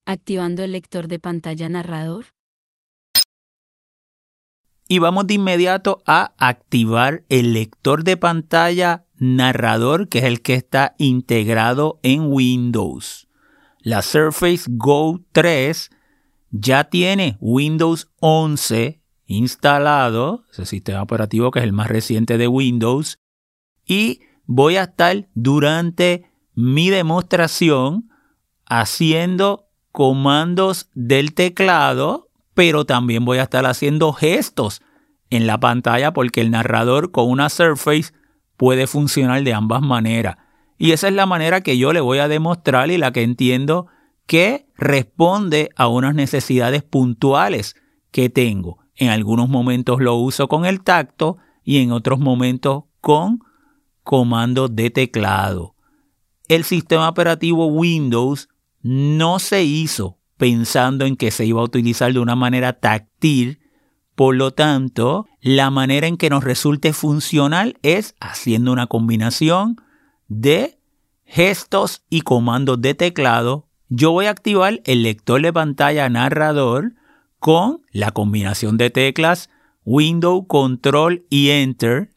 activando 0.07 0.63
el 0.63 0.71
lector 0.71 1.07
de 1.07 1.17
pantalla 1.17 1.67
narrador. 1.67 2.25
Y 4.87 4.99
vamos 4.99 5.25
de 5.25 5.33
inmediato 5.33 6.03
a 6.05 6.35
activar 6.37 7.23
el 7.29 7.53
lector 7.53 8.03
de 8.03 8.17
pantalla 8.17 9.04
narrador, 9.17 10.09
que 10.09 10.19
es 10.19 10.25
el 10.25 10.41
que 10.41 10.55
está 10.55 10.95
integrado 10.97 11.99
en 12.03 12.31
Windows. 12.31 13.27
La 13.79 14.01
Surface 14.01 14.65
Go 14.67 15.21
3 15.31 15.91
ya 16.51 16.85
tiene 16.85 17.37
Windows 17.39 18.09
11 18.19 19.01
instalado, 19.27 20.43
ese 20.51 20.65
sistema 20.65 21.01
operativo 21.01 21.51
que 21.51 21.59
es 21.59 21.65
el 21.65 21.73
más 21.73 21.87
reciente 21.87 22.37
de 22.37 22.47
Windows, 22.47 23.19
y 23.85 24.21
voy 24.45 24.77
a 24.77 24.83
estar 24.83 25.27
durante 25.33 26.31
mi 26.53 26.89
demostración 26.89 28.09
haciendo 28.65 29.67
comandos 29.91 30.89
del 30.93 31.33
teclado, 31.33 32.29
pero 32.53 32.85
también 32.85 33.25
voy 33.25 33.37
a 33.37 33.43
estar 33.43 33.65
haciendo 33.65 34.13
gestos 34.13 34.81
en 35.29 35.47
la 35.47 35.59
pantalla 35.59 36.13
porque 36.13 36.41
el 36.41 36.51
narrador 36.51 37.11
con 37.11 37.29
una 37.29 37.49
Surface 37.49 38.13
puede 38.57 38.87
funcionar 38.87 39.43
de 39.43 39.53
ambas 39.53 39.81
maneras. 39.81 40.37
Y 40.77 40.91
esa 40.91 41.07
es 41.07 41.13
la 41.13 41.25
manera 41.25 41.61
que 41.61 41.77
yo 41.77 41.93
le 41.93 42.01
voy 42.01 42.19
a 42.19 42.27
demostrar 42.27 42.91
y 42.91 42.97
la 42.97 43.11
que 43.11 43.23
entiendo 43.23 43.87
que 44.25 44.67
responde 44.75 45.69
a 45.75 45.87
unas 45.87 46.15
necesidades 46.15 46.83
puntuales 46.83 47.75
que 48.11 48.29
tengo. 48.29 48.79
En 48.95 49.09
algunos 49.09 49.49
momentos 49.49 49.99
lo 49.99 50.15
uso 50.15 50.47
con 50.47 50.65
el 50.65 50.81
tacto 50.81 51.37
y 51.63 51.77
en 51.77 51.91
otros 51.91 52.19
momentos 52.19 52.83
con 53.01 53.39
comandos 54.03 54.75
de 54.75 54.89
teclado. 54.89 55.75
El 56.47 56.63
sistema 56.63 57.09
operativo 57.09 57.65
Windows 57.67 58.49
no 58.81 59.39
se 59.39 59.63
hizo 59.63 60.19
pensando 60.37 61.05
en 61.05 61.15
que 61.15 61.31
se 61.31 61.45
iba 61.45 61.61
a 61.61 61.65
utilizar 61.65 62.13
de 62.13 62.19
una 62.19 62.35
manera 62.35 62.73
táctil, 62.73 63.59
por 64.15 64.35
lo 64.35 64.51
tanto, 64.51 65.27
la 65.41 65.69
manera 65.69 66.07
en 66.07 66.17
que 66.17 66.29
nos 66.29 66.43
resulte 66.43 66.93
funcional 66.93 67.77
es 67.81 68.15
haciendo 68.21 68.71
una 68.71 68.87
combinación 68.87 69.75
de 70.27 70.79
gestos 71.25 72.03
y 72.09 72.21
comandos 72.21 72.81
de 72.81 72.93
teclado. 72.93 73.67
Yo 73.89 74.11
voy 74.11 74.27
a 74.27 74.31
activar 74.31 74.81
el 74.85 75.03
lector 75.03 75.41
de 75.41 75.51
pantalla 75.51 76.09
narrador 76.09 76.93
con 77.39 77.81
la 77.91 78.11
combinación 78.11 78.77
de 78.77 78.89
teclas 78.89 79.49
Window, 79.83 80.47
Control 80.47 81.25
y 81.29 81.49
Enter. 81.49 82.09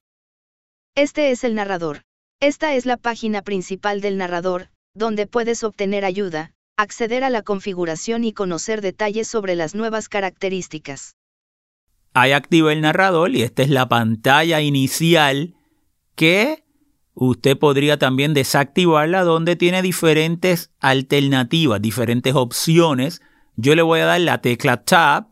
Este 0.94 1.32
es 1.32 1.44
el 1.44 1.54
narrador. 1.54 2.02
Esta 2.40 2.74
es 2.74 2.86
la 2.86 2.96
página 2.96 3.42
principal 3.42 4.00
del 4.00 4.16
narrador, 4.16 4.70
donde 4.94 5.26
puedes 5.26 5.64
obtener 5.64 6.04
ayuda, 6.04 6.52
acceder 6.76 7.24
a 7.24 7.30
la 7.30 7.42
configuración 7.42 8.22
y 8.22 8.32
conocer 8.32 8.80
detalles 8.80 9.26
sobre 9.26 9.56
las 9.56 9.74
nuevas 9.74 10.08
características. 10.08 11.17
Ahí 12.14 12.32
activa 12.32 12.72
el 12.72 12.80
narrador 12.80 13.34
y 13.34 13.42
esta 13.42 13.62
es 13.62 13.70
la 13.70 13.88
pantalla 13.88 14.60
inicial 14.60 15.54
que 16.14 16.64
usted 17.14 17.58
podría 17.58 17.98
también 17.98 18.34
desactivarla 18.34 19.22
donde 19.22 19.56
tiene 19.56 19.82
diferentes 19.82 20.70
alternativas, 20.80 21.80
diferentes 21.80 22.34
opciones. 22.34 23.20
Yo 23.56 23.74
le 23.74 23.82
voy 23.82 24.00
a 24.00 24.06
dar 24.06 24.20
la 24.20 24.40
tecla 24.40 24.84
Tab. 24.84 25.28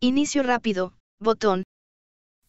Inicio 0.00 0.42
rápido, 0.42 0.94
botón. 1.18 1.64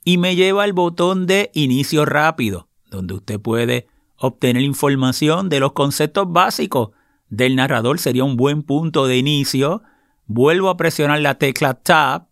Y 0.03 0.17
me 0.17 0.35
lleva 0.35 0.63
al 0.63 0.73
botón 0.73 1.27
de 1.27 1.51
inicio 1.53 2.05
rápido, 2.05 2.69
donde 2.89 3.15
usted 3.15 3.39
puede 3.39 3.87
obtener 4.17 4.63
información 4.63 5.49
de 5.49 5.59
los 5.59 5.73
conceptos 5.73 6.25
básicos 6.31 6.89
del 7.29 7.55
narrador 7.55 7.99
sería 7.99 8.23
un 8.23 8.35
buen 8.35 8.63
punto 8.63 9.07
de 9.07 9.17
inicio. 9.17 9.83
Vuelvo 10.25 10.69
a 10.69 10.77
presionar 10.77 11.21
la 11.21 11.35
tecla 11.35 11.75
Tab. 11.75 12.28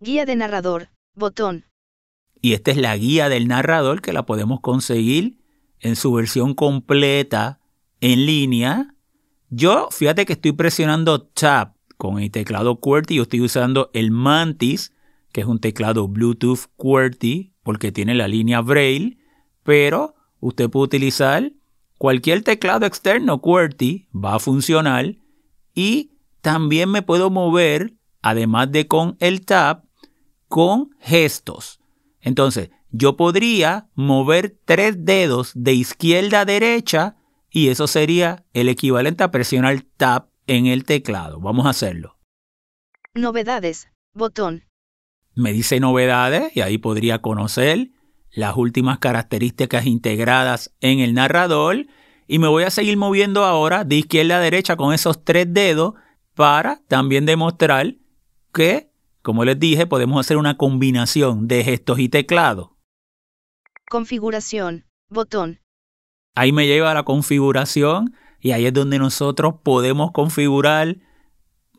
Guía 0.00 0.24
de 0.24 0.34
narrador, 0.34 0.88
botón. 1.14 1.66
Y 2.40 2.54
esta 2.54 2.70
es 2.70 2.78
la 2.78 2.96
guía 2.96 3.28
del 3.28 3.48
narrador 3.48 4.00
que 4.00 4.12
la 4.12 4.24
podemos 4.24 4.60
conseguir 4.60 5.38
en 5.78 5.94
su 5.94 6.12
versión 6.12 6.54
completa 6.54 7.60
en 8.00 8.24
línea. 8.24 8.94
Yo, 9.50 9.88
fíjate 9.90 10.24
que 10.24 10.32
estoy 10.32 10.52
presionando 10.52 11.20
Tab 11.20 11.74
con 11.98 12.18
el 12.18 12.30
teclado 12.30 12.80
QWERTY. 12.80 13.16
Yo 13.16 13.22
estoy 13.24 13.42
usando 13.42 13.90
el 13.92 14.10
Mantis, 14.10 14.92
que 15.32 15.42
es 15.42 15.46
un 15.46 15.60
teclado 15.60 16.08
Bluetooth 16.08 16.66
QWERTY, 16.76 17.52
porque 17.62 17.92
tiene 17.92 18.14
la 18.14 18.26
línea 18.26 18.62
Braille. 18.62 19.18
Pero 19.62 20.14
usted 20.40 20.70
puede 20.70 20.86
utilizar 20.86 21.52
Cualquier 22.00 22.42
teclado 22.42 22.86
externo 22.86 23.42
QWERTY 23.42 24.08
va 24.14 24.36
a 24.36 24.38
funcionar 24.38 25.16
y 25.74 26.12
también 26.40 26.90
me 26.90 27.02
puedo 27.02 27.28
mover, 27.28 27.92
además 28.22 28.72
de 28.72 28.86
con 28.86 29.18
el 29.20 29.44
tab, 29.44 29.84
con 30.50 30.90
gestos. 30.98 31.80
Entonces, 32.20 32.70
yo 32.90 33.16
podría 33.16 33.88
mover 33.94 34.58
tres 34.64 35.04
dedos 35.04 35.52
de 35.54 35.74
izquierda 35.74 36.40
a 36.40 36.44
derecha 36.44 37.16
y 37.50 37.68
eso 37.68 37.86
sería 37.86 38.44
el 38.52 38.68
equivalente 38.68 39.22
a 39.22 39.30
presionar 39.30 39.80
tab 39.96 40.28
en 40.48 40.66
el 40.66 40.84
teclado. 40.84 41.40
Vamos 41.40 41.66
a 41.66 41.70
hacerlo. 41.70 42.18
Novedades, 43.14 43.88
botón. 44.12 44.64
Me 45.36 45.52
dice 45.52 45.78
novedades 45.78 46.54
y 46.56 46.62
ahí 46.62 46.78
podría 46.78 47.22
conocer 47.22 47.92
las 48.32 48.56
últimas 48.56 48.98
características 48.98 49.86
integradas 49.86 50.74
en 50.80 50.98
el 50.98 51.14
narrador 51.14 51.86
y 52.26 52.40
me 52.40 52.48
voy 52.48 52.64
a 52.64 52.70
seguir 52.70 52.96
moviendo 52.96 53.44
ahora 53.44 53.84
de 53.84 53.96
izquierda 53.96 54.38
a 54.38 54.40
derecha 54.40 54.76
con 54.76 54.92
esos 54.92 55.24
tres 55.24 55.46
dedos 55.48 55.94
para 56.34 56.82
también 56.88 57.24
demostrar 57.24 57.94
que, 58.52 58.89
como 59.22 59.44
les 59.44 59.58
dije, 59.58 59.86
podemos 59.86 60.20
hacer 60.20 60.36
una 60.36 60.56
combinación 60.56 61.48
de 61.48 61.64
gestos 61.64 61.98
y 61.98 62.08
teclado. 62.08 62.76
Configuración, 63.88 64.84
botón. 65.08 65.60
Ahí 66.34 66.52
me 66.52 66.66
lleva 66.66 66.92
a 66.92 66.94
la 66.94 67.02
configuración 67.02 68.14
y 68.40 68.52
ahí 68.52 68.66
es 68.66 68.72
donde 68.72 68.98
nosotros 68.98 69.54
podemos 69.62 70.12
configurar 70.12 70.96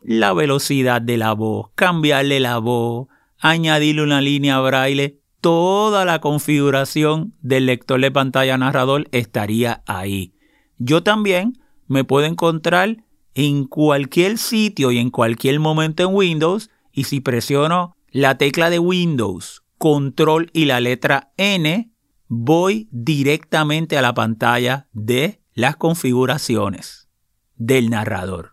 la 0.02 0.32
velocidad 0.32 1.00
de 1.00 1.16
la 1.16 1.32
voz, 1.32 1.70
cambiarle 1.74 2.40
la 2.40 2.58
voz, 2.58 3.08
añadirle 3.38 4.02
una 4.02 4.20
línea 4.20 4.60
braille, 4.60 5.20
toda 5.40 6.04
la 6.04 6.20
configuración 6.20 7.34
del 7.40 7.66
lector 7.66 8.00
de 8.00 8.10
pantalla 8.10 8.56
narrador 8.58 9.08
estaría 9.10 9.82
ahí. 9.86 10.34
Yo 10.78 11.02
también 11.02 11.58
me 11.86 12.04
puedo 12.04 12.26
encontrar 12.26 13.04
en 13.34 13.64
cualquier 13.64 14.38
sitio 14.38 14.92
y 14.92 14.98
en 14.98 15.10
cualquier 15.10 15.58
momento 15.58 16.02
en 16.02 16.14
Windows 16.14 16.70
y 16.92 17.04
si 17.04 17.20
presiono 17.20 17.96
la 18.10 18.38
tecla 18.38 18.70
de 18.70 18.78
Windows, 18.78 19.62
control 19.78 20.50
y 20.52 20.66
la 20.66 20.80
letra 20.80 21.32
N, 21.36 21.90
voy 22.28 22.88
directamente 22.90 23.98
a 23.98 24.02
la 24.02 24.14
pantalla 24.14 24.88
de 24.92 25.42
las 25.54 25.76
configuraciones 25.76 27.08
del 27.56 27.90
narrador. 27.90 28.52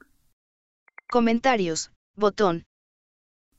Comentarios, 1.09 1.91
botón. 2.15 2.65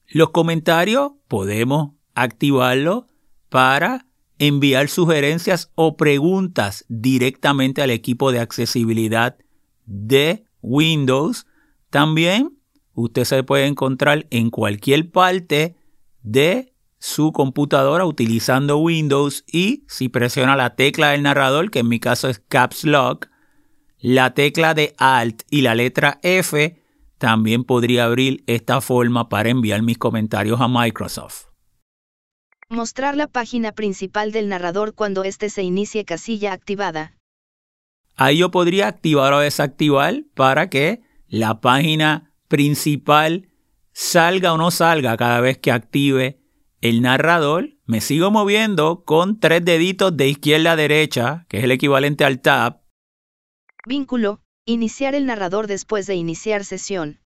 Los 0.07 0.31
comentarios 0.31 1.12
podemos 1.29 1.93
activarlo 2.14 3.07
para 3.49 4.07
enviar 4.38 4.88
sugerencias 4.88 5.71
o 5.75 5.97
preguntas 5.97 6.85
directamente 6.88 7.83
al 7.83 7.90
equipo 7.90 8.33
de 8.33 8.40
accesibilidad 8.40 9.37
de 9.87 10.45
Windows. 10.62 11.47
También 11.90 12.60
usted 12.94 13.24
se 13.24 13.42
puede 13.42 13.66
encontrar 13.66 14.26
en 14.31 14.50
cualquier 14.50 15.11
parte 15.11 15.76
de 16.22 16.74
su 16.98 17.33
computadora 17.33 18.05
utilizando 18.05 18.79
Windows 18.79 19.44
y 19.46 19.85
si 19.88 20.09
presiona 20.09 20.55
la 20.55 20.76
tecla 20.76 21.11
del 21.11 21.22
narrador, 21.22 21.70
que 21.70 21.81
en 21.81 21.88
mi 21.88 21.98
caso 21.98 22.29
es 22.29 22.40
Caps 22.48 22.85
Lock, 22.85 23.29
la 23.98 24.35
tecla 24.35 24.74
de 24.74 24.94
Alt 24.98 25.42
y 25.50 25.62
la 25.62 25.74
letra 25.74 26.20
F, 26.22 26.81
también 27.18 27.64
podría 27.64 28.05
abrir 28.05 28.44
esta 28.46 28.81
forma 28.81 29.29
para 29.29 29.50
enviar 29.50 29.83
mis 29.83 29.98
comentarios 29.98 30.61
a 30.61 30.68
Microsoft. 30.68 31.46
Mostrar 32.68 33.16
la 33.16 33.26
página 33.26 33.72
principal 33.72 34.31
del 34.31 34.48
narrador 34.48 34.94
cuando 34.94 35.24
éste 35.24 35.50
se 35.50 35.62
inicie 35.62 36.05
casilla 36.05 36.53
activada. 36.53 37.16
Ahí 38.16 38.38
yo 38.38 38.50
podría 38.50 38.87
activar 38.87 39.33
o 39.33 39.40
desactivar 39.40 40.22
para 40.35 40.70
que 40.70 41.03
la 41.26 41.61
página 41.61 42.30
principal 42.51 43.49
salga 43.93 44.53
o 44.53 44.59
no 44.59 44.71
salga 44.71 45.17
cada 45.17 45.41
vez 45.41 45.57
que 45.57 45.71
active 45.71 46.43
el 46.83 47.01
narrador. 47.01 47.71
Me 47.87 48.01
sigo 48.01 48.31
moviendo 48.31 49.05
con 49.05 49.41
tres 49.41 49.65
deditos 49.65 50.17
de 50.17 50.29
izquierda 50.29 50.73
a 50.73 50.77
derecha, 50.77 51.47
que 51.49 51.59
es 51.59 51.65
el 51.65 51.71
equivalente 51.71 52.25
al 52.25 52.41
tab. 52.41 52.83
Vínculo. 53.87 54.43
Iniciar 54.67 55.15
el 55.15 55.27
narrador 55.27 55.67
después 55.67 56.07
de 56.07 56.17
iniciar 56.17 56.65
sesión. 56.65 57.21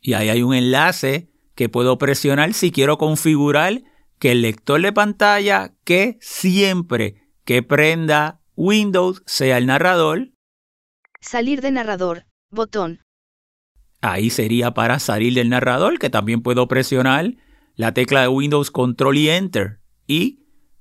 Y 0.00 0.14
ahí 0.14 0.28
hay 0.28 0.42
un 0.42 0.54
enlace 0.54 1.32
que 1.54 1.68
puedo 1.68 1.98
presionar 1.98 2.54
si 2.54 2.70
quiero 2.70 2.98
configurar 2.98 3.82
que 4.18 4.32
el 4.32 4.42
lector 4.42 4.80
de 4.80 4.92
pantalla 4.92 5.74
que 5.84 6.18
siempre 6.20 7.28
que 7.44 7.62
prenda 7.62 8.40
Windows 8.54 9.22
sea 9.26 9.58
el 9.58 9.66
narrador. 9.66 10.30
Salir 11.20 11.60
de 11.60 11.72
narrador, 11.72 12.26
botón. 12.50 13.01
Ahí 14.02 14.30
sería 14.30 14.74
para 14.74 14.98
salir 14.98 15.32
del 15.34 15.48
narrador, 15.48 15.98
que 15.98 16.10
también 16.10 16.42
puedo 16.42 16.68
presionar 16.68 17.34
la 17.76 17.94
tecla 17.94 18.22
de 18.22 18.28
Windows 18.28 18.70
Control 18.70 19.16
y 19.16 19.30
Enter. 19.30 19.80
Y, 20.06 20.40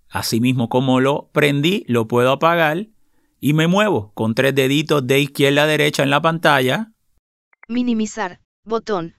asimismo 0.10 0.68
como 0.68 1.00
lo 1.00 1.30
prendí, 1.32 1.86
lo 1.88 2.08
puedo 2.08 2.32
apagar 2.32 2.88
y 3.40 3.54
me 3.54 3.68
muevo 3.68 4.12
con 4.14 4.36
tres 4.36 4.54
deditos 4.54 5.06
de 5.08 5.20
izquierda 5.20 5.64
a 5.64 5.68
derecha 5.68 6.04
en 6.04 6.10
la 6.10 6.22
pantalla. 6.22 6.92
Minimizar, 7.70 8.42
botón. 8.66 9.16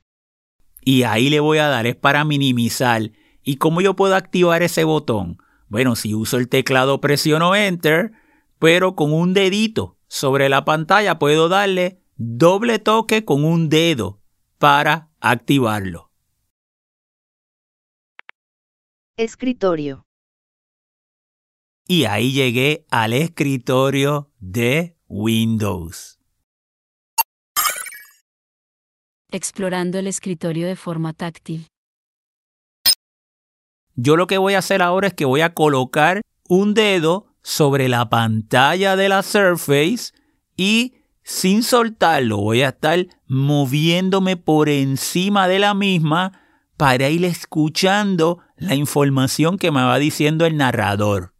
Y 0.84 1.04
ahí 1.04 1.30
le 1.30 1.40
voy 1.40 1.58
a 1.58 1.68
dar, 1.68 1.86
es 1.86 1.96
para 1.96 2.24
minimizar 2.24 3.12
¿Y 3.44 3.56
cómo 3.56 3.80
yo 3.80 3.96
puedo 3.96 4.14
activar 4.14 4.62
ese 4.62 4.84
botón? 4.84 5.38
Bueno, 5.68 5.96
si 5.96 6.14
uso 6.14 6.36
el 6.36 6.48
teclado 6.48 7.00
presiono 7.00 7.54
Enter, 7.54 8.12
pero 8.58 8.94
con 8.94 9.12
un 9.12 9.34
dedito 9.34 9.98
sobre 10.06 10.48
la 10.48 10.64
pantalla 10.64 11.18
puedo 11.18 11.48
darle 11.48 12.01
doble 12.16 12.78
toque 12.78 13.24
con 13.24 13.44
un 13.44 13.68
dedo 13.68 14.20
para 14.58 15.10
activarlo. 15.20 16.10
Escritorio. 19.16 20.04
Y 21.86 22.04
ahí 22.04 22.32
llegué 22.32 22.86
al 22.90 23.12
escritorio 23.12 24.30
de 24.38 24.96
Windows. 25.08 26.18
Explorando 29.30 29.98
el 29.98 30.06
escritorio 30.06 30.66
de 30.66 30.76
forma 30.76 31.12
táctil. 31.12 31.66
Yo 33.94 34.16
lo 34.16 34.26
que 34.26 34.38
voy 34.38 34.54
a 34.54 34.58
hacer 34.58 34.80
ahora 34.82 35.08
es 35.08 35.14
que 35.14 35.24
voy 35.24 35.42
a 35.42 35.54
colocar 35.54 36.22
un 36.48 36.74
dedo 36.74 37.26
sobre 37.42 37.88
la 37.88 38.08
pantalla 38.08 38.96
de 38.96 39.08
la 39.08 39.22
Surface 39.22 40.12
y 40.56 41.01
sin 41.22 41.62
soltarlo 41.62 42.38
voy 42.38 42.62
a 42.62 42.70
estar 42.70 43.06
moviéndome 43.26 44.36
por 44.36 44.68
encima 44.68 45.48
de 45.48 45.58
la 45.58 45.74
misma 45.74 46.40
para 46.76 47.08
ir 47.08 47.24
escuchando 47.24 48.40
la 48.56 48.74
información 48.74 49.58
que 49.58 49.70
me 49.70 49.82
va 49.82 49.98
diciendo 49.98 50.46
el 50.46 50.56
narrador. 50.56 51.34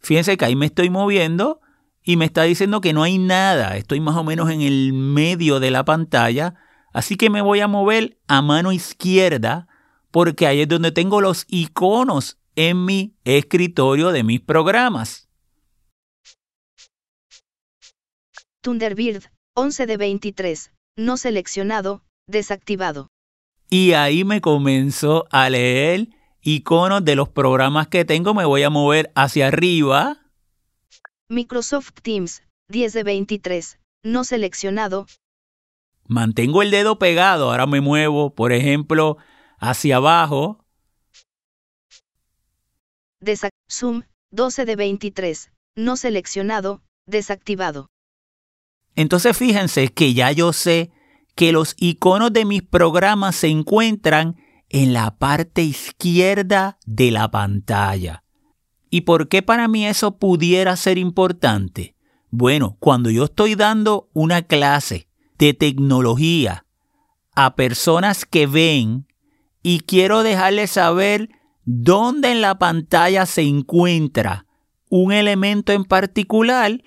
Fíjense 0.00 0.36
que 0.36 0.44
ahí 0.44 0.56
me 0.56 0.66
estoy 0.66 0.90
moviendo 0.90 1.60
y 2.02 2.16
me 2.16 2.26
está 2.26 2.42
diciendo 2.42 2.80
que 2.80 2.92
no 2.92 3.02
hay 3.02 3.18
nada. 3.18 3.76
Estoy 3.76 4.00
más 4.00 4.16
o 4.16 4.24
menos 4.24 4.50
en 4.50 4.60
el 4.60 4.92
medio 4.92 5.60
de 5.60 5.70
la 5.70 5.84
pantalla 5.84 6.54
Así 6.94 7.16
que 7.16 7.28
me 7.28 7.42
voy 7.42 7.58
a 7.58 7.66
mover 7.66 8.18
a 8.28 8.40
mano 8.40 8.70
izquierda 8.70 9.66
porque 10.12 10.46
ahí 10.46 10.60
es 10.60 10.68
donde 10.68 10.92
tengo 10.92 11.20
los 11.20 11.44
iconos 11.48 12.38
en 12.54 12.84
mi 12.84 13.16
escritorio 13.24 14.12
de 14.12 14.22
mis 14.22 14.40
programas. 14.40 15.23
Thunderbird, 18.64 19.24
11 19.54 19.84
de 19.84 19.96
23, 19.98 20.72
no 20.96 21.18
seleccionado, 21.18 22.02
desactivado. 22.26 23.08
Y 23.68 23.92
ahí 23.92 24.24
me 24.24 24.40
comenzó 24.40 25.26
a 25.30 25.50
leer 25.50 26.08
iconos 26.40 27.04
de 27.04 27.14
los 27.14 27.28
programas 27.28 27.88
que 27.88 28.06
tengo. 28.06 28.32
Me 28.32 28.46
voy 28.46 28.62
a 28.62 28.70
mover 28.70 29.12
hacia 29.14 29.48
arriba. 29.48 30.16
Microsoft 31.28 31.92
Teams, 32.00 32.42
10 32.70 32.94
de 32.94 33.02
23, 33.02 33.78
no 34.02 34.24
seleccionado, 34.24 35.06
mantengo 36.08 36.62
el 36.62 36.70
dedo 36.70 36.98
pegado, 36.98 37.50
ahora 37.50 37.66
me 37.66 37.82
muevo, 37.82 38.34
por 38.34 38.54
ejemplo, 38.54 39.18
hacia 39.58 39.96
abajo. 39.96 40.64
Zoom 43.70 44.04
12 44.30 44.64
de 44.64 44.76
23, 44.76 45.52
no 45.76 45.96
seleccionado, 45.96 46.82
desactivado. 47.06 47.88
Entonces 48.96 49.36
fíjense 49.36 49.88
que 49.88 50.14
ya 50.14 50.32
yo 50.32 50.52
sé 50.52 50.90
que 51.34 51.52
los 51.52 51.74
iconos 51.78 52.32
de 52.32 52.44
mis 52.44 52.62
programas 52.62 53.36
se 53.36 53.48
encuentran 53.48 54.36
en 54.68 54.92
la 54.92 55.16
parte 55.16 55.62
izquierda 55.62 56.78
de 56.86 57.10
la 57.10 57.30
pantalla. 57.30 58.22
¿Y 58.90 59.02
por 59.02 59.28
qué 59.28 59.42
para 59.42 59.66
mí 59.68 59.86
eso 59.86 60.18
pudiera 60.18 60.76
ser 60.76 60.98
importante? 60.98 61.96
Bueno, 62.30 62.76
cuando 62.78 63.10
yo 63.10 63.24
estoy 63.24 63.54
dando 63.54 64.08
una 64.12 64.42
clase 64.42 65.08
de 65.38 65.54
tecnología 65.54 66.64
a 67.34 67.56
personas 67.56 68.24
que 68.24 68.46
ven 68.46 69.06
y 69.62 69.80
quiero 69.80 70.22
dejarles 70.22 70.72
saber 70.72 71.30
dónde 71.64 72.30
en 72.30 72.40
la 72.40 72.58
pantalla 72.58 73.26
se 73.26 73.42
encuentra 73.42 74.46
un 74.88 75.12
elemento 75.12 75.72
en 75.72 75.84
particular, 75.84 76.82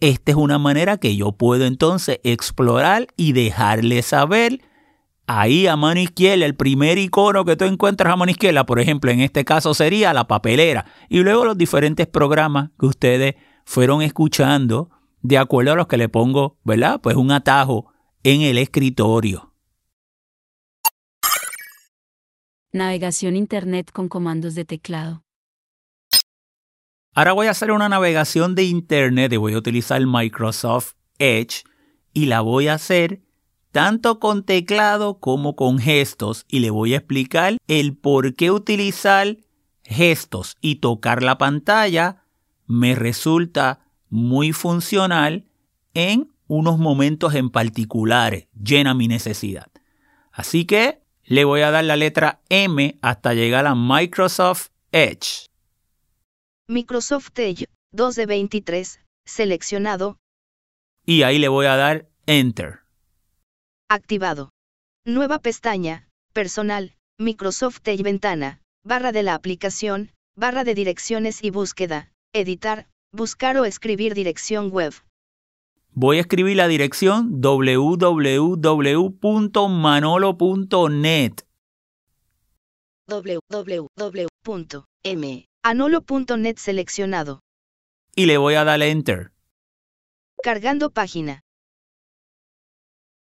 esta 0.00 0.32
es 0.32 0.36
una 0.36 0.58
manera 0.58 0.98
que 0.98 1.16
yo 1.16 1.32
puedo 1.32 1.64
entonces 1.64 2.20
explorar 2.22 3.08
y 3.16 3.32
dejarles 3.32 4.06
saber 4.06 4.60
ahí 5.26 5.66
a 5.66 5.76
mano 5.76 6.00
izquierda, 6.00 6.46
el 6.46 6.54
primer 6.54 6.98
icono 6.98 7.44
que 7.44 7.56
tú 7.56 7.64
encuentras 7.64 8.12
a 8.12 8.16
mano 8.16 8.30
izquierda, 8.30 8.66
por 8.66 8.78
ejemplo, 8.78 9.10
en 9.10 9.20
este 9.20 9.44
caso 9.44 9.74
sería 9.74 10.12
la 10.12 10.28
papelera, 10.28 10.86
y 11.08 11.20
luego 11.20 11.44
los 11.44 11.58
diferentes 11.58 12.06
programas 12.06 12.70
que 12.78 12.86
ustedes 12.86 13.34
fueron 13.64 14.02
escuchando 14.02 14.90
de 15.22 15.38
acuerdo 15.38 15.72
a 15.72 15.76
los 15.76 15.88
que 15.88 15.96
le 15.96 16.08
pongo, 16.08 16.58
¿verdad? 16.62 17.00
Pues 17.00 17.16
un 17.16 17.32
atajo 17.32 17.92
en 18.22 18.42
el 18.42 18.58
escritorio. 18.58 19.52
Navegación 22.72 23.36
Internet 23.36 23.90
con 23.92 24.08
comandos 24.08 24.54
de 24.54 24.64
teclado. 24.64 25.25
Ahora 27.16 27.32
voy 27.32 27.46
a 27.46 27.52
hacer 27.52 27.70
una 27.70 27.88
navegación 27.88 28.54
de 28.54 28.64
Internet 28.64 29.32
y 29.32 29.38
voy 29.38 29.54
a 29.54 29.56
utilizar 29.56 29.98
Microsoft 30.06 30.96
Edge 31.18 31.64
y 32.12 32.26
la 32.26 32.42
voy 32.42 32.68
a 32.68 32.74
hacer 32.74 33.22
tanto 33.72 34.20
con 34.20 34.44
teclado 34.44 35.18
como 35.18 35.56
con 35.56 35.78
gestos 35.78 36.44
y 36.46 36.58
le 36.58 36.68
voy 36.68 36.92
a 36.92 36.98
explicar 36.98 37.56
el 37.68 37.96
por 37.96 38.34
qué 38.34 38.50
utilizar 38.50 39.38
gestos 39.82 40.58
y 40.60 40.74
tocar 40.74 41.22
la 41.22 41.38
pantalla 41.38 42.24
me 42.66 42.94
resulta 42.94 43.80
muy 44.10 44.52
funcional 44.52 45.46
en 45.94 46.30
unos 46.48 46.78
momentos 46.78 47.34
en 47.34 47.48
particulares, 47.48 48.46
llena 48.62 48.92
mi 48.92 49.08
necesidad. 49.08 49.68
Así 50.32 50.66
que 50.66 51.00
le 51.24 51.46
voy 51.46 51.62
a 51.62 51.70
dar 51.70 51.84
la 51.84 51.96
letra 51.96 52.42
M 52.50 52.98
hasta 53.00 53.32
llegar 53.32 53.66
a 53.66 53.74
Microsoft 53.74 54.68
Edge. 54.92 55.46
Microsoft 56.68 57.38
Edge 57.38 57.66
2 57.92 58.16
de 58.16 58.26
23, 58.26 59.00
seleccionado. 59.24 60.16
Y 61.04 61.22
ahí 61.22 61.38
le 61.38 61.46
voy 61.46 61.66
a 61.66 61.76
dar 61.76 62.08
Enter. 62.26 62.80
Activado. 63.88 64.50
Nueva 65.04 65.38
pestaña, 65.38 66.08
personal, 66.32 66.96
Microsoft 67.20 67.86
Edge 67.86 68.02
ventana, 68.02 68.60
barra 68.84 69.12
de 69.12 69.22
la 69.22 69.34
aplicación, 69.34 70.10
barra 70.36 70.64
de 70.64 70.74
direcciones 70.74 71.44
y 71.44 71.50
búsqueda, 71.50 72.10
editar, 72.34 72.88
buscar 73.12 73.56
o 73.58 73.64
escribir 73.64 74.14
dirección 74.14 74.70
web. 74.72 74.92
Voy 75.92 76.16
a 76.16 76.22
escribir 76.22 76.56
la 76.56 76.66
dirección 76.66 77.40
www.manolo.net. 77.40 78.26
www.manolo.net 85.74 86.56
seleccionado. 86.58 87.40
Y 88.14 88.26
le 88.26 88.38
voy 88.38 88.54
a 88.54 88.64
dar 88.64 88.80
enter. 88.82 89.32
Cargando 90.42 90.90
página. 90.90 91.42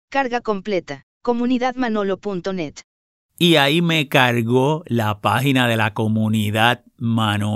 Carga 0.09 0.41
completa. 0.41 1.05
Comunidadmanolo.net. 1.23 2.77
Y 3.39 3.57
ahí 3.57 3.83
me 3.83 4.09
cargó 4.09 4.83
la 4.87 5.21
página 5.21 5.69
de 5.69 5.77
la 5.77 5.93
comunidad 5.93 6.85
manolo.net. 6.97 7.55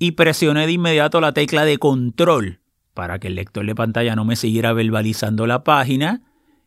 Y 0.00 0.12
presioné 0.12 0.66
de 0.66 0.72
inmediato 0.72 1.20
la 1.20 1.32
tecla 1.32 1.64
de 1.64 1.78
control 1.78 2.60
para 2.94 3.18
que 3.20 3.28
el 3.28 3.36
lector 3.36 3.64
de 3.64 3.74
pantalla 3.74 4.16
no 4.16 4.24
me 4.24 4.36
siguiera 4.36 4.72
verbalizando 4.72 5.46
la 5.46 5.62
página. 5.62 6.22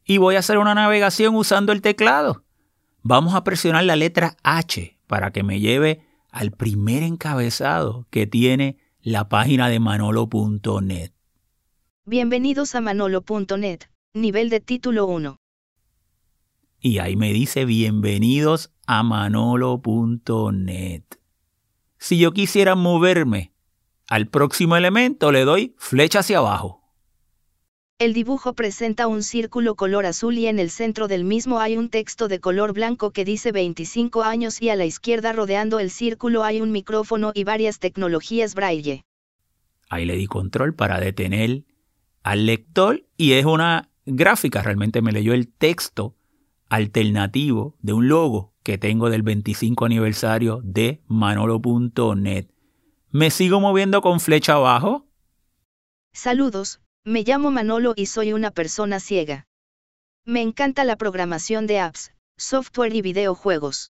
Y 0.05 0.17
voy 0.17 0.35
a 0.35 0.39
hacer 0.39 0.57
una 0.57 0.73
navegación 0.73 1.35
usando 1.35 1.73
el 1.73 1.81
teclado. 1.81 2.45
Vamos 3.03 3.35
a 3.35 3.43
presionar 3.43 3.83
la 3.83 3.95
letra 3.95 4.37
H 4.43 5.00
para 5.11 5.31
que 5.31 5.43
me 5.43 5.59
lleve 5.59 5.99
al 6.29 6.51
primer 6.51 7.03
encabezado 7.03 8.07
que 8.11 8.27
tiene 8.27 8.77
la 9.01 9.27
página 9.27 9.67
de 9.67 9.81
manolo.net. 9.81 11.11
Bienvenidos 12.05 12.75
a 12.75 12.79
manolo.net, 12.79 13.81
nivel 14.13 14.49
de 14.49 14.61
título 14.61 15.07
1. 15.07 15.35
Y 16.79 16.99
ahí 16.99 17.17
me 17.17 17.33
dice 17.33 17.65
bienvenidos 17.65 18.71
a 18.87 19.03
manolo.net. 19.03 21.03
Si 21.97 22.17
yo 22.17 22.31
quisiera 22.31 22.75
moverme 22.75 23.51
al 24.07 24.29
próximo 24.29 24.77
elemento, 24.77 25.33
le 25.33 25.43
doy 25.43 25.75
flecha 25.77 26.19
hacia 26.19 26.37
abajo. 26.37 26.80
El 28.01 28.13
dibujo 28.13 28.53
presenta 28.53 29.05
un 29.05 29.21
círculo 29.21 29.75
color 29.75 30.07
azul 30.07 30.35
y 30.35 30.47
en 30.47 30.57
el 30.57 30.71
centro 30.71 31.07
del 31.07 31.23
mismo 31.23 31.59
hay 31.59 31.77
un 31.77 31.87
texto 31.87 32.27
de 32.27 32.39
color 32.39 32.73
blanco 32.73 33.11
que 33.11 33.23
dice 33.23 33.51
25 33.51 34.23
años 34.23 34.59
y 34.59 34.69
a 34.69 34.75
la 34.75 34.85
izquierda 34.85 35.33
rodeando 35.33 35.77
el 35.77 35.91
círculo 35.91 36.43
hay 36.43 36.61
un 36.61 36.71
micrófono 36.71 37.31
y 37.35 37.43
varias 37.43 37.77
tecnologías 37.77 38.55
braille. 38.55 39.03
Ahí 39.87 40.05
le 40.05 40.15
di 40.15 40.25
control 40.25 40.73
para 40.73 40.99
detener 40.99 41.63
al 42.23 42.47
lector 42.47 43.05
y 43.17 43.33
es 43.33 43.45
una 43.45 43.91
gráfica, 44.07 44.63
realmente 44.63 45.03
me 45.03 45.11
leyó 45.11 45.35
el 45.35 45.47
texto 45.47 46.15
alternativo 46.69 47.77
de 47.83 47.93
un 47.93 48.07
logo 48.07 48.55
que 48.63 48.79
tengo 48.79 49.11
del 49.11 49.21
25 49.21 49.85
aniversario 49.85 50.59
de 50.63 51.03
manolo.net. 51.05 52.47
¿Me 53.11 53.29
sigo 53.29 53.59
moviendo 53.59 54.01
con 54.01 54.19
flecha 54.19 54.53
abajo? 54.53 55.05
Saludos, 56.13 56.81
me 57.03 57.23
llamo 57.23 57.51
Manolo 57.51 57.93
y 57.95 58.05
soy 58.05 58.33
una 58.33 58.51
persona 58.51 58.99
ciega. 58.99 59.47
Me 60.25 60.41
encanta 60.41 60.83
la 60.83 60.97
programación 60.97 61.65
de 61.65 61.79
apps, 61.79 62.11
software 62.37 62.93
y 62.93 63.01
videojuegos. 63.01 63.91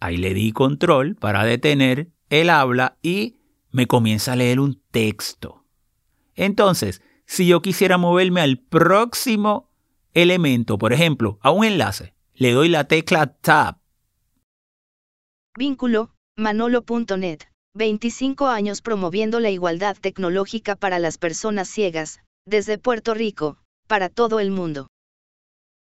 Ahí 0.00 0.16
le 0.18 0.34
di 0.34 0.52
control 0.52 1.16
para 1.16 1.44
detener 1.44 2.10
el 2.28 2.50
habla 2.50 2.98
y 3.02 3.36
me 3.70 3.86
comienza 3.86 4.32
a 4.32 4.36
leer 4.36 4.60
un 4.60 4.82
texto. 4.90 5.64
Entonces, 6.34 7.02
si 7.24 7.46
yo 7.46 7.62
quisiera 7.62 7.98
moverme 7.98 8.40
al 8.40 8.58
próximo 8.58 9.70
elemento, 10.14 10.78
por 10.78 10.92
ejemplo, 10.92 11.38
a 11.42 11.50
un 11.50 11.64
enlace, 11.64 12.14
le 12.34 12.52
doy 12.52 12.68
la 12.68 12.84
tecla 12.84 13.26
Tab. 13.26 13.78
Vínculo, 15.56 16.14
manolo.net. 16.36 17.47
25 17.74 18.46
años 18.46 18.82
promoviendo 18.82 19.40
la 19.40 19.50
igualdad 19.50 19.96
tecnológica 20.00 20.76
para 20.76 20.98
las 20.98 21.18
personas 21.18 21.68
ciegas, 21.68 22.20
desde 22.46 22.78
Puerto 22.78 23.14
Rico, 23.14 23.58
para 23.86 24.08
todo 24.08 24.40
el 24.40 24.50
mundo. 24.50 24.88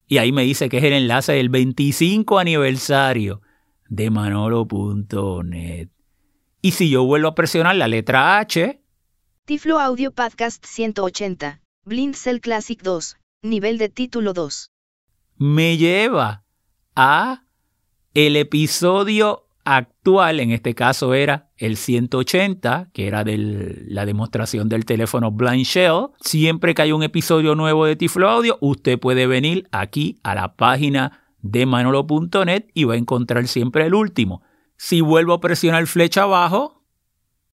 Y 0.08 0.19
ahí 0.19 0.32
me 0.32 0.43
dice 0.43 0.69
que 0.69 0.78
es 0.78 0.84
el 0.84 0.93
enlace 0.93 1.34
del 1.34 1.50
25 1.50 2.39
aniversario 2.39 3.41
de 3.89 4.10
manolo.net. 4.10 5.89
Y 6.62 6.71
si 6.71 6.89
yo 6.89 7.04
vuelvo 7.04 7.30
a 7.30 7.36
presionar 7.36 7.76
la 7.76 7.88
letra 7.88 8.39
H. 8.39 8.82
Tiflo 9.45 9.80
Audio 9.80 10.12
Podcast 10.12 10.65
180, 10.65 11.62
Blind 11.86 12.15
Cell 12.15 12.39
Classic 12.39 12.82
2, 12.82 13.17
nivel 13.43 13.78
de 13.78 13.89
título 13.89 14.34
2. 14.34 14.69
Me 15.38 15.78
lleva 15.78 16.43
a 16.95 17.43
el 18.13 18.36
episodio 18.36 19.46
actual, 19.67 20.39
en 20.39 20.51
este 20.51 20.73
caso 20.73 21.13
era 21.13 21.51
el 21.58 21.75
180, 21.75 22.89
que 22.93 23.06
era 23.06 23.25
de 23.25 23.84
la 23.88 24.06
demostración 24.06 24.69
del 24.69 24.86
teléfono 24.86 25.30
Blind 25.32 25.65
Shell. 25.65 26.08
Siempre 26.21 26.73
que 26.73 26.84
hay 26.84 26.93
un 26.93 27.03
episodio 27.03 27.53
nuevo 27.53 27.86
de 27.86 27.97
Tiflo 27.97 28.30
Audio, 28.30 28.58
usted 28.62 28.97
puede 28.97 29.27
venir 29.27 29.67
aquí 29.73 30.19
a 30.23 30.36
la 30.36 30.56
página 30.56 31.19
de 31.41 31.65
manolo.net 31.65 32.67
y 32.73 32.86
va 32.86 32.93
a 32.93 32.97
encontrar 32.97 33.45
siempre 33.49 33.86
el 33.86 33.93
último. 33.93 34.41
Si 34.77 35.01
vuelvo 35.01 35.34
a 35.34 35.41
presionar 35.41 35.86
flecha 35.88 36.23
abajo. 36.23 36.86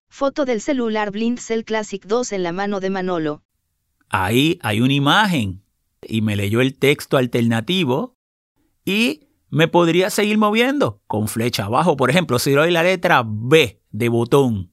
Foto 0.08 0.45
del 0.45 0.62
celular 0.62 1.12
Blind 1.12 1.38
Cell 1.38 1.62
Classic 1.62 2.04
2 2.04 2.32
en 2.32 2.41
la 2.41 2.52
mano 2.52 2.80
de 2.80 2.89
Manolo. 2.89 3.43
Ahí 4.10 4.58
hay 4.63 4.82
una 4.82 4.93
imagen 4.93 5.63
y 6.02 6.24
me 6.24 6.36
leyó 6.36 6.62
el 6.62 6.74
texto 6.76 7.17
alternativo 7.17 8.15
y 8.84 9.29
me 9.50 9.68
podría 9.68 10.10
seguir 10.10 10.38
moviendo 10.38 11.02
con 11.08 11.28
flecha 11.28 11.66
abajo. 11.66 11.98
Por 11.98 12.10
ejemplo, 12.10 12.40
si 12.40 12.52
doy 12.52 12.72
la 12.72 12.84
letra 12.84 13.24
B 13.26 13.82
de 13.92 14.10
botón. 14.10 14.72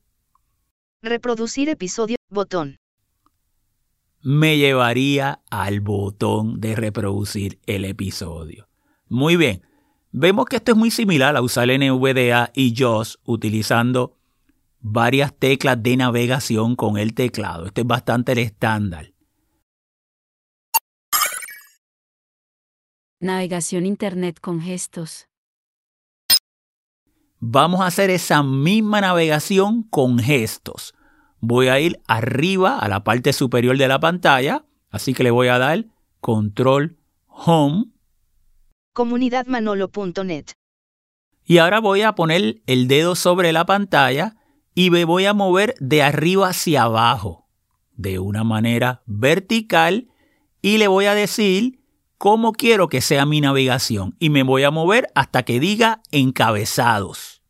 Reproducir 1.02 1.68
episodio, 1.68 2.16
botón. 2.28 2.76
Me 4.22 4.58
llevaría 4.58 5.40
al 5.50 5.80
botón 5.80 6.60
de 6.60 6.74
reproducir 6.74 7.60
el 7.66 7.84
episodio. 7.84 8.68
Muy 9.08 9.36
bien. 9.36 9.62
Vemos 10.10 10.46
que 10.46 10.56
esto 10.56 10.72
es 10.72 10.76
muy 10.76 10.90
similar 10.90 11.36
a 11.36 11.42
usar 11.42 11.68
NVDA 11.68 12.50
y 12.54 12.74
JOS 12.76 13.20
utilizando 13.24 14.16
varias 14.80 15.34
teclas 15.36 15.82
de 15.82 15.96
navegación 15.96 16.74
con 16.74 16.96
el 16.96 17.14
teclado. 17.14 17.66
Este 17.66 17.82
es 17.82 17.86
bastante 17.86 18.32
el 18.32 18.38
estándar. 18.38 19.12
Navegación 23.18 23.86
Internet 23.86 24.40
con 24.40 24.60
gestos. 24.60 25.26
Vamos 27.38 27.80
a 27.80 27.86
hacer 27.86 28.10
esa 28.10 28.42
misma 28.42 29.00
navegación 29.00 29.84
con 29.84 30.18
gestos. 30.18 30.94
Voy 31.40 31.68
a 31.68 31.80
ir 31.80 31.98
arriba 32.06 32.78
a 32.78 32.88
la 32.88 33.04
parte 33.04 33.32
superior 33.32 33.78
de 33.78 33.88
la 33.88 34.00
pantalla, 34.00 34.66
así 34.90 35.14
que 35.14 35.22
le 35.22 35.30
voy 35.30 35.48
a 35.48 35.58
dar 35.58 35.86
control 36.20 36.98
home. 37.26 37.86
Comunidadmanolo.net. 38.92 40.48
Y 41.44 41.56
ahora 41.58 41.80
voy 41.80 42.02
a 42.02 42.14
poner 42.14 42.60
el 42.66 42.86
dedo 42.86 43.14
sobre 43.14 43.52
la 43.54 43.64
pantalla 43.64 44.36
y 44.74 44.90
me 44.90 45.06
voy 45.06 45.24
a 45.24 45.32
mover 45.32 45.74
de 45.80 46.02
arriba 46.02 46.48
hacia 46.48 46.82
abajo, 46.82 47.48
de 47.92 48.18
una 48.18 48.44
manera 48.44 49.02
vertical, 49.06 50.08
y 50.60 50.76
le 50.76 50.88
voy 50.88 51.06
a 51.06 51.14
decir 51.14 51.85
cómo 52.18 52.52
quiero 52.52 52.88
que 52.88 53.00
sea 53.00 53.26
mi 53.26 53.40
navegación 53.40 54.16
y 54.18 54.30
me 54.30 54.42
voy 54.42 54.64
a 54.64 54.70
mover 54.70 55.08
hasta 55.14 55.44
que 55.44 55.60
diga 55.60 56.02
encabezados. 56.10 57.42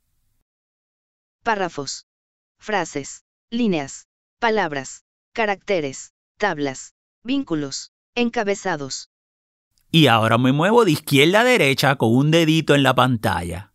Párrafos. 1.42 2.07
Frases. 2.59 3.24
Líneas. 3.50 4.07
Palabras. 4.40 5.05
Caracteres. 5.33 6.12
Tablas. 6.38 6.94
Vínculos. 7.22 7.92
Encabezados. 8.14 9.09
Y 9.90 10.09
ahora 10.09 10.38
me 10.38 10.52
muevo 10.52 10.85
de 10.85 10.92
izquierda 10.92 11.40
a 11.40 11.44
derecha 11.44 11.96
con 11.96 12.14
un 12.14 12.31
dedito 12.31 12.74
en 12.74 12.83
la 12.83 12.94
pantalla. 12.94 13.72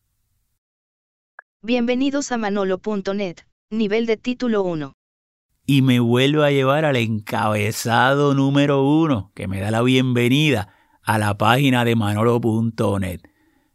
Bienvenidos 1.61 2.31
a 2.31 2.37
manolo.net, 2.37 3.37
nivel 3.69 4.05
de 4.05 4.17
título 4.17 4.63
1 4.63 4.93
y 5.65 5.81
me 5.83 5.99
vuelvo 5.99 6.43
a 6.43 6.51
llevar 6.51 6.85
al 6.85 6.95
encabezado 6.95 8.33
número 8.33 8.83
uno 8.83 9.31
que 9.35 9.47
me 9.47 9.59
da 9.61 9.71
la 9.71 9.81
bienvenida 9.81 10.73
a 11.03 11.17
la 11.17 11.37
página 11.37 11.85
de 11.85 11.95
manolo.net. 11.95 13.21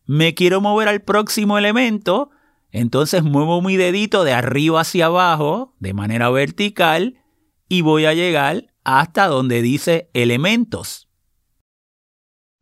Me 0.05 0.35
quiero 0.35 0.61
mover 0.61 0.89
al 0.89 1.03
próximo 1.03 1.59
elemento, 1.59 2.31
entonces 2.71 3.23
muevo 3.23 3.61
mi 3.62 3.77
dedito 3.77 4.25
de 4.25 4.33
arriba 4.33 4.81
hacia 4.81 5.07
abajo 5.07 5.75
de 5.81 5.95
manera 5.95 6.31
vertical 6.31 7.23
y 7.69 7.81
voy 7.83 8.05
a 8.07 8.15
llegar 8.15 8.73
hasta 8.85 9.27
donde 9.27 9.62
dice 9.62 10.11
elementos. 10.15 11.09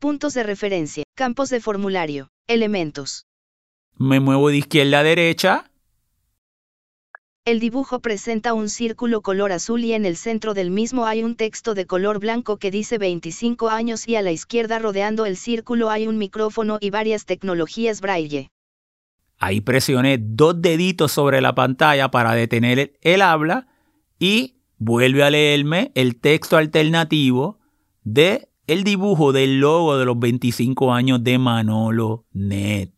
Puntos 0.00 0.34
de 0.34 0.42
referencia, 0.42 1.04
campos 1.14 1.50
de 1.50 1.60
formulario, 1.60 2.28
elementos. 2.46 3.26
Me 3.96 4.20
muevo 4.20 4.48
de 4.48 4.58
izquierda 4.58 5.00
a 5.00 5.02
derecha. 5.02 5.70
El 7.46 7.60
dibujo 7.60 8.00
presenta 8.00 8.54
un 8.54 8.70
círculo 8.70 9.20
color 9.20 9.52
azul 9.52 9.84
y 9.84 9.92
en 9.92 10.06
el 10.06 10.16
centro 10.16 10.54
del 10.54 10.70
mismo 10.70 11.04
hay 11.04 11.22
un 11.22 11.36
texto 11.36 11.74
de 11.74 11.84
color 11.84 12.18
blanco 12.18 12.56
que 12.56 12.70
dice 12.70 12.96
25 12.96 13.68
años 13.68 14.08
y 14.08 14.16
a 14.16 14.22
la 14.22 14.32
izquierda 14.32 14.78
rodeando 14.78 15.26
el 15.26 15.36
círculo 15.36 15.90
hay 15.90 16.06
un 16.06 16.16
micrófono 16.16 16.78
y 16.80 16.88
varias 16.88 17.26
tecnologías 17.26 18.00
braille. 18.00 18.48
Ahí 19.38 19.60
presioné 19.60 20.16
dos 20.18 20.62
deditos 20.62 21.12
sobre 21.12 21.42
la 21.42 21.54
pantalla 21.54 22.10
para 22.10 22.32
detener 22.32 22.94
el 23.02 23.20
habla 23.20 23.66
y 24.18 24.54
vuelve 24.78 25.22
a 25.22 25.28
leerme 25.28 25.92
el 25.94 26.18
texto 26.18 26.56
alternativo 26.56 27.58
de 28.04 28.48
el 28.66 28.84
dibujo 28.84 29.32
del 29.32 29.60
logo 29.60 29.98
de 29.98 30.06
los 30.06 30.18
25 30.18 30.94
años 30.94 31.22
de 31.22 31.36
Manolo 31.36 32.24
Net. 32.32 32.94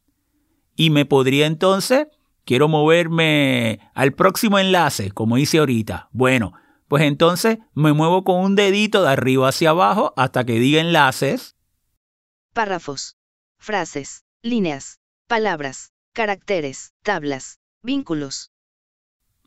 Y 0.76 0.90
me 0.90 1.04
podría 1.04 1.46
entonces 1.46 2.06
quiero 2.46 2.68
moverme 2.68 3.80
al 3.92 4.14
próximo 4.14 4.58
enlace, 4.58 5.10
como 5.10 5.36
hice 5.36 5.58
ahorita. 5.58 6.08
Bueno, 6.12 6.54
pues 6.88 7.02
entonces 7.02 7.58
me 7.74 7.92
muevo 7.92 8.24
con 8.24 8.42
un 8.42 8.56
dedito 8.56 9.02
de 9.02 9.10
arriba 9.10 9.48
hacia 9.48 9.70
abajo 9.70 10.14
hasta 10.16 10.46
que 10.46 10.54
diga 10.54 10.80
enlaces. 10.80 11.56
Párrafos, 12.54 13.16
frases, 13.58 14.24
líneas, 14.42 15.00
palabras, 15.28 15.92
caracteres, 16.14 16.94
tablas, 17.02 17.58
vínculos. 17.82 18.50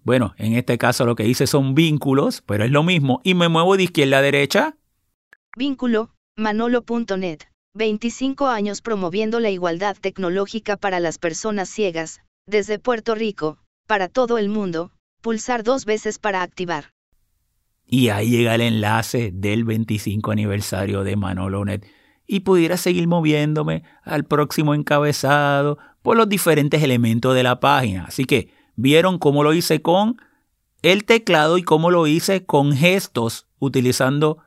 Bueno, 0.04 0.34
en 0.38 0.54
este 0.54 0.78
caso 0.78 1.06
lo 1.06 1.16
que 1.16 1.28
hice 1.28 1.48
son 1.48 1.76
vínculos, 1.76 2.44
pero 2.46 2.64
es 2.64 2.72
lo 2.72 2.84
mismo. 2.84 3.22
Y 3.24 3.34
me 3.34 3.50
muevo 3.50 3.78
de 3.78 3.84
izquierda 3.84 4.20
a 4.20 4.22
derecha. 4.22 4.78
Vínculo, 5.56 6.12
manolo.net. 6.36 7.40
25 7.76 8.48
años 8.48 8.82
promoviendo 8.82 9.40
la 9.40 9.50
igualdad 9.50 9.96
tecnológica 10.00 10.76
para 10.78 11.00
las 11.00 11.18
personas 11.18 11.70
ciegas, 11.70 12.22
desde 12.50 12.80
Puerto 12.80 13.16
Rico, 13.16 13.60
para 13.88 14.08
todo 14.08 14.38
el 14.38 14.50
mundo, 14.50 14.92
pulsar 15.22 15.64
dos 15.64 15.86
veces 15.86 16.20
para 16.20 16.42
activar. 16.42 16.92
Y 17.86 18.10
ahí 18.10 18.30
llega 18.30 18.56
el 18.56 18.62
enlace 18.62 19.32
del 19.34 19.64
25 19.64 20.32
aniversario 20.32 21.04
de 21.04 21.16
Manolonet. 21.16 21.86
Y 22.28 22.42
pudiera 22.42 22.78
seguir 22.78 23.08
moviéndome 23.08 23.84
al 24.04 24.26
próximo 24.26 24.76
encabezado 24.76 25.80
por 26.04 26.16
los 26.16 26.30
diferentes 26.30 26.84
elementos 26.84 27.34
de 27.34 27.42
la 27.42 27.60
página. 27.60 28.06
Así 28.06 28.26
que 28.26 28.54
vieron 28.76 29.18
cómo 29.18 29.44
lo 29.44 29.54
hice 29.54 29.82
con 29.82 30.18
el 30.84 31.06
teclado 31.06 31.58
y 31.58 31.64
cómo 31.64 31.90
lo 31.90 32.06
hice 32.06 32.46
con 32.46 32.74
gestos 32.74 33.48
utilizando 33.58 34.38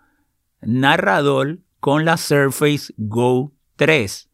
narrador 0.60 1.58
con 1.80 2.04
la 2.04 2.16
Surface 2.16 2.94
Go 2.96 3.52
3. 3.74 4.30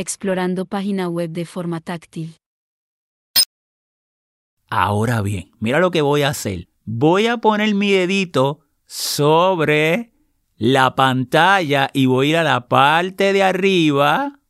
Explorando 0.00 0.64
página 0.64 1.08
web 1.08 1.30
de 1.30 1.44
forma 1.44 1.80
táctil. 1.80 2.36
Ahora 4.68 5.20
bien, 5.20 5.50
mira 5.58 5.78
lo 5.80 5.90
que 5.90 6.00
voy 6.00 6.22
a 6.22 6.28
hacer. 6.28 6.68
Voy 6.84 7.26
a 7.26 7.38
poner 7.38 7.74
mi 7.74 7.90
dedito 7.92 8.60
sobre 8.86 10.12
la 10.56 10.94
pantalla 10.94 11.90
y 11.92 12.06
voy 12.06 12.28
a 12.28 12.30
ir 12.30 12.36
a 12.36 12.44
la 12.44 12.68
parte 12.68 13.32
de 13.32 13.42
arriba. 13.42 14.40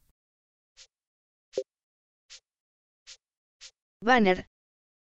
Banner. 4.02 4.46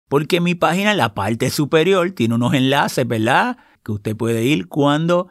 Porque 0.09 0.41
mi 0.41 0.55
página 0.55 0.91
en 0.91 0.97
la 0.97 1.13
parte 1.13 1.49
superior 1.49 2.11
tiene 2.11 2.35
unos 2.35 2.53
enlaces, 2.53 3.07
¿verdad? 3.07 3.57
Que 3.83 3.93
usted 3.93 4.15
puede 4.15 4.43
ir 4.43 4.67
cuando 4.67 5.29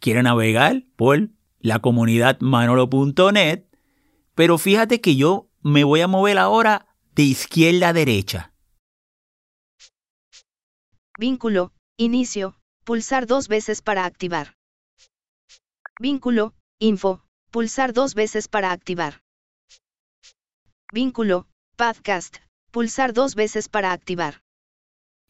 quiera 0.00 0.22
navegar 0.22 0.84
por 0.96 1.30
la 1.60 1.78
comunidad 1.80 2.38
manolo.net 2.40 3.64
pero 4.34 4.58
fíjate 4.58 5.00
que 5.00 5.16
yo 5.16 5.48
me 5.62 5.84
voy 5.84 6.00
a 6.00 6.08
mover 6.08 6.38
ahora 6.38 6.86
de 7.14 7.22
izquierda 7.22 7.88
a 7.88 7.92
derecha. 7.92 8.52
Vínculo, 11.18 11.72
inicio, 11.96 12.56
pulsar 12.84 13.26
dos 13.26 13.48
veces 13.48 13.82
para 13.82 14.04
activar. 14.04 14.56
Vínculo, 16.00 16.54
info, 16.80 17.24
pulsar 17.50 17.92
dos 17.92 18.14
veces 18.14 18.48
para 18.48 18.72
activar. 18.72 19.22
Vínculo, 20.92 21.46
podcast, 21.76 22.38
pulsar 22.72 23.12
dos 23.12 23.36
veces 23.36 23.68
para 23.68 23.92
activar. 23.92 24.42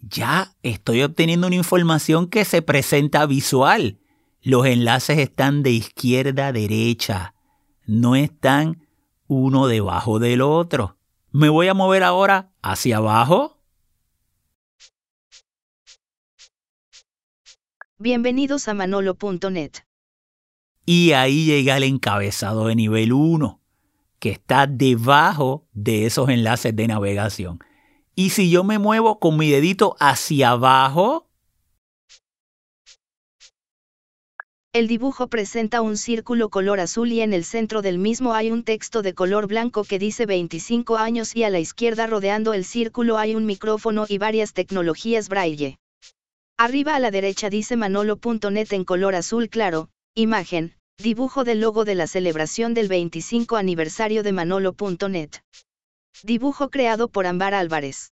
Ya 0.01 0.55
estoy 0.63 1.03
obteniendo 1.03 1.47
una 1.47 1.57
información 1.57 2.29
que 2.29 2.45
se 2.45 2.63
presenta 2.63 3.27
visual. 3.27 3.99
Los 4.41 4.67
enlaces 4.67 5.19
están 5.19 5.63
de 5.63 5.71
izquierda 5.71 6.49
a 6.49 6.53
derecha, 6.53 7.35
no 7.87 8.17
están 8.17 8.84
uno 9.27 9.67
debajo 9.67 10.19
del 10.19 10.43
otro. 10.43 10.97
Me 11.31 11.49
voy 11.49 11.69
a 11.69 11.75
mover 11.75 12.03
ahora 12.03 12.53
hacia 12.63 12.99
abajo. 12.99 13.59
Bienvenidos 17.99 18.69
a 18.69 18.75
manolo.net. 18.75 19.73
Y 20.87 21.13
ahí 21.13 21.47
llega 21.47 21.77
el 21.77 21.85
encabezado 21.85 22.67
de 22.67 22.75
nivel 22.75 23.13
1, 23.13 23.61
que 24.19 24.31
está 24.31 24.67
debajo 24.67 25.67
de 25.73 26.05
esos 26.05 26.29
enlaces 26.29 26.77
de 26.77 26.87
navegación. 26.87 27.61
Y 28.15 28.31
si 28.31 28.51
yo 28.51 28.63
me 28.63 28.79
muevo 28.79 29.19
con 29.19 29.39
mi 29.39 29.51
dedito 29.51 29.97
hacia 29.99 30.51
abajo, 30.51 31.31
El 34.75 34.89
dibujo 34.89 35.29
presenta 35.29 35.83
un 35.83 35.97
círculo 35.97 36.49
color 36.49 36.81
azul 36.81 37.13
y 37.13 37.21
en 37.21 37.33
el 37.33 37.45
centro 37.45 37.81
del 37.81 37.97
mismo 37.97 38.35
hay 38.35 38.51
un 38.51 38.65
texto 38.65 39.03
de 39.03 39.15
color 39.15 39.47
blanco 39.47 39.85
que 39.85 40.01
dice 40.01 40.27
25 40.27 40.97
años 40.97 41.37
y 41.37 41.45
a 41.45 41.51
la 41.51 41.61
izquierda 41.61 42.09
rodeando 42.09 42.55
el 42.55 42.65
círculo 42.65 43.17
hay 43.17 43.37
un 43.37 43.47
micrófono 43.47 44.05
y 44.09 44.19
varias 44.19 44.53
tecnologías 44.53 45.29
braille. 45.29 45.79
Arriba 46.59 46.97
a 46.97 46.99
la 46.99 47.13
derecha 47.13 47.51
dice 47.51 47.77
manolo.net 47.77 48.73
en 48.73 48.85
color 48.85 49.15
azul 49.15 49.49
claro, 49.49 49.91
imagen, 50.17 50.75
dibujo 50.99 51.45
del 51.45 51.61
logo 51.61 51.85
de 51.85 51.95
la 51.95 52.09
celebración 52.09 52.75
del 52.75 52.89
25 52.89 53.55
aniversario 53.55 54.25
de 54.25 54.33
manolo.net. 54.33 55.31
Dibujo 56.25 56.71
creado 56.71 57.07
por 57.07 57.27
Ambar 57.27 57.55
Álvarez. 57.55 58.11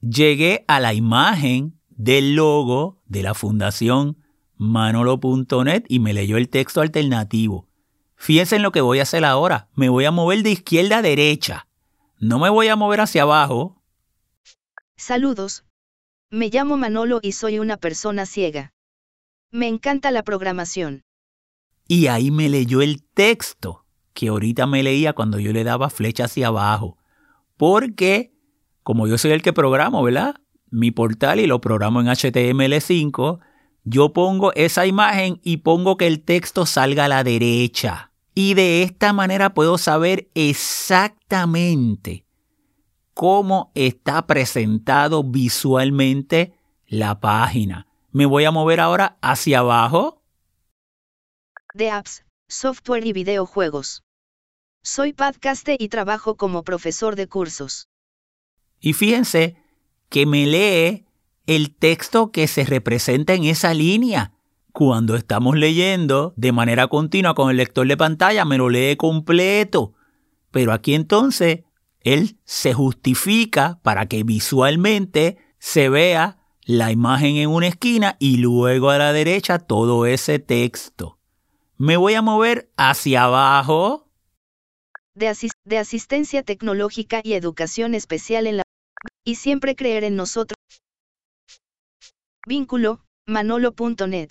Llegué 0.00 0.64
a 0.66 0.80
la 0.80 0.92
imagen 0.92 1.78
del 1.88 2.34
logo 2.34 3.00
de 3.06 3.22
la 3.22 3.34
Fundación 3.34 4.21
manolo.net 4.62 5.84
y 5.88 5.98
me 5.98 6.12
leyó 6.12 6.36
el 6.36 6.48
texto 6.48 6.80
alternativo. 6.80 7.68
Fíjense 8.14 8.56
en 8.56 8.62
lo 8.62 8.70
que 8.70 8.80
voy 8.80 9.00
a 9.00 9.02
hacer 9.02 9.24
ahora. 9.24 9.68
Me 9.74 9.88
voy 9.88 10.04
a 10.04 10.12
mover 10.12 10.42
de 10.42 10.50
izquierda 10.50 10.98
a 10.98 11.02
derecha. 11.02 11.66
No 12.20 12.38
me 12.38 12.48
voy 12.48 12.68
a 12.68 12.76
mover 12.76 13.00
hacia 13.00 13.22
abajo. 13.22 13.82
Saludos. 14.96 15.64
Me 16.30 16.48
llamo 16.48 16.76
Manolo 16.76 17.18
y 17.22 17.32
soy 17.32 17.58
una 17.58 17.76
persona 17.76 18.24
ciega. 18.24 18.72
Me 19.50 19.66
encanta 19.66 20.12
la 20.12 20.22
programación. 20.22 21.02
Y 21.88 22.06
ahí 22.06 22.30
me 22.30 22.48
leyó 22.48 22.80
el 22.80 23.02
texto 23.02 23.84
que 24.14 24.28
ahorita 24.28 24.66
me 24.66 24.84
leía 24.84 25.12
cuando 25.12 25.40
yo 25.40 25.52
le 25.52 25.64
daba 25.64 25.90
flecha 25.90 26.26
hacia 26.26 26.46
abajo. 26.46 26.96
Porque, 27.56 28.32
como 28.84 29.08
yo 29.08 29.18
soy 29.18 29.32
el 29.32 29.42
que 29.42 29.52
programo, 29.52 30.02
¿verdad? 30.02 30.36
Mi 30.70 30.92
portal 30.92 31.40
y 31.40 31.46
lo 31.46 31.60
programo 31.60 32.00
en 32.00 32.06
HTML5, 32.06 33.40
yo 33.84 34.12
pongo 34.12 34.52
esa 34.54 34.86
imagen 34.86 35.40
y 35.42 35.58
pongo 35.58 35.96
que 35.96 36.06
el 36.06 36.22
texto 36.22 36.66
salga 36.66 37.06
a 37.06 37.08
la 37.08 37.24
derecha. 37.24 38.12
Y 38.34 38.54
de 38.54 38.82
esta 38.82 39.12
manera 39.12 39.52
puedo 39.54 39.76
saber 39.78 40.30
exactamente 40.34 42.24
cómo 43.14 43.72
está 43.74 44.26
presentado 44.26 45.22
visualmente 45.22 46.54
la 46.86 47.20
página. 47.20 47.86
Me 48.10 48.26
voy 48.26 48.44
a 48.44 48.50
mover 48.50 48.80
ahora 48.80 49.18
hacia 49.20 49.58
abajo. 49.60 50.22
De 51.74 51.90
apps, 51.90 52.24
software 52.48 53.06
y 53.06 53.12
videojuegos. 53.12 54.02
Soy 54.82 55.12
podcaster 55.12 55.80
y 55.80 55.88
trabajo 55.88 56.36
como 56.36 56.64
profesor 56.64 57.16
de 57.16 57.28
cursos. 57.28 57.88
Y 58.80 58.94
fíjense 58.94 59.56
que 60.08 60.26
me 60.26 60.46
lee 60.46 61.06
el 61.46 61.74
texto 61.74 62.30
que 62.30 62.46
se 62.46 62.64
representa 62.64 63.34
en 63.34 63.44
esa 63.44 63.74
línea. 63.74 64.32
Cuando 64.72 65.16
estamos 65.16 65.56
leyendo 65.56 66.32
de 66.36 66.52
manera 66.52 66.88
continua 66.88 67.34
con 67.34 67.50
el 67.50 67.58
lector 67.58 67.86
de 67.86 67.96
pantalla, 67.96 68.44
me 68.44 68.58
lo 68.58 68.70
lee 68.70 68.96
completo. 68.96 69.94
Pero 70.50 70.72
aquí 70.72 70.94
entonces, 70.94 71.60
él 72.00 72.38
se 72.44 72.72
justifica 72.72 73.80
para 73.82 74.06
que 74.06 74.22
visualmente 74.24 75.38
se 75.58 75.88
vea 75.88 76.38
la 76.64 76.90
imagen 76.90 77.36
en 77.36 77.50
una 77.50 77.68
esquina 77.68 78.16
y 78.18 78.38
luego 78.38 78.90
a 78.90 78.98
la 78.98 79.12
derecha 79.12 79.58
todo 79.58 80.06
ese 80.06 80.38
texto. 80.38 81.18
Me 81.76 81.96
voy 81.96 82.14
a 82.14 82.22
mover 82.22 82.70
hacia 82.76 83.24
abajo. 83.24 84.08
De, 85.14 85.28
asistencia 85.78 86.42
tecnológica 86.42 87.20
y 87.22 87.34
educación 87.34 87.94
especial 87.94 88.46
en 88.46 88.58
la... 88.58 88.62
Y 89.24 89.34
siempre 89.34 89.74
creer 89.74 90.04
en 90.04 90.16
nosotros. 90.16 90.56
Vínculo, 92.46 93.04
manolo.net. 93.26 94.30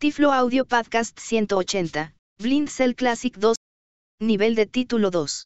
Tiflo 0.00 0.32
Audio 0.32 0.64
Podcast 0.64 1.16
180, 1.16 2.14
Blind 2.40 2.68
Cell 2.68 2.94
Classic 2.94 3.36
2. 3.38 3.54
Nivel 4.20 4.56
de 4.56 4.66
título 4.66 5.10
2. 5.10 5.44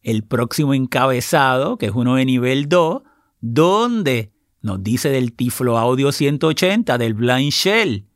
el 0.00 0.24
próximo 0.24 0.72
encabezado, 0.74 1.76
que 1.76 1.86
es 1.86 1.92
uno 1.92 2.16
de 2.16 2.24
nivel 2.24 2.68
2, 2.68 3.02
donde 3.40 4.32
nos 4.62 4.82
dice 4.82 5.10
del 5.10 5.34
Tiflo 5.34 5.76
Audio 5.78 6.10
180 6.12 6.96
del 6.98 7.14
Blind 7.14 7.52
Shell. 7.52 8.08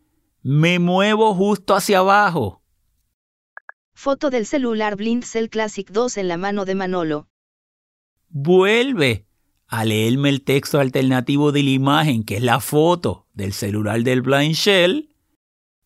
Me 0.43 0.79
muevo 0.79 1.35
justo 1.35 1.75
hacia 1.75 1.99
abajo. 1.99 2.63
Foto 3.95 4.31
del 4.31 4.47
celular 4.47 4.97
Blind 4.97 5.23
Cell 5.23 5.49
Classic 5.49 5.89
2 5.91 6.17
en 6.17 6.29
la 6.29 6.39
mano 6.39 6.65
de 6.65 6.75
Manolo. 6.75 7.29
Vuelve 8.31 9.26
a 9.69 9.85
leerme 9.85 10.29
el 10.29 10.43
texto 10.43 10.79
alternativo 10.79 11.53
de 11.53 11.63
la 11.63 11.71
imagen, 11.71 12.25
que 12.25 12.37
es 12.37 12.43
la 12.43 12.61
foto 12.61 13.27
del 13.35 13.53
celular 13.53 14.03
del 14.03 14.23
Blind 14.23 14.55
Shell. 14.55 15.15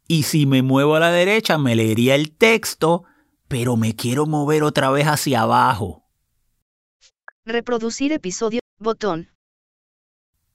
Y 0.07 0.25
si 0.25 0.47
me 0.47 0.63
muevo 0.63 0.97
a 0.97 1.01
la 1.01 1.11
derecha, 1.11 1.57
me 1.57 1.77
leería 1.77 2.15
el 2.15 2.33
texto, 2.33 3.05
pero 3.49 3.77
me 3.77 3.97
quiero 3.97 4.27
mover 4.27 4.63
otra 4.63 4.91
vez 4.91 5.07
hacia 5.07 5.43
abajo. 5.43 6.09
Reproducir 7.45 8.13
episodio, 8.13 8.61
botón. 8.79 9.31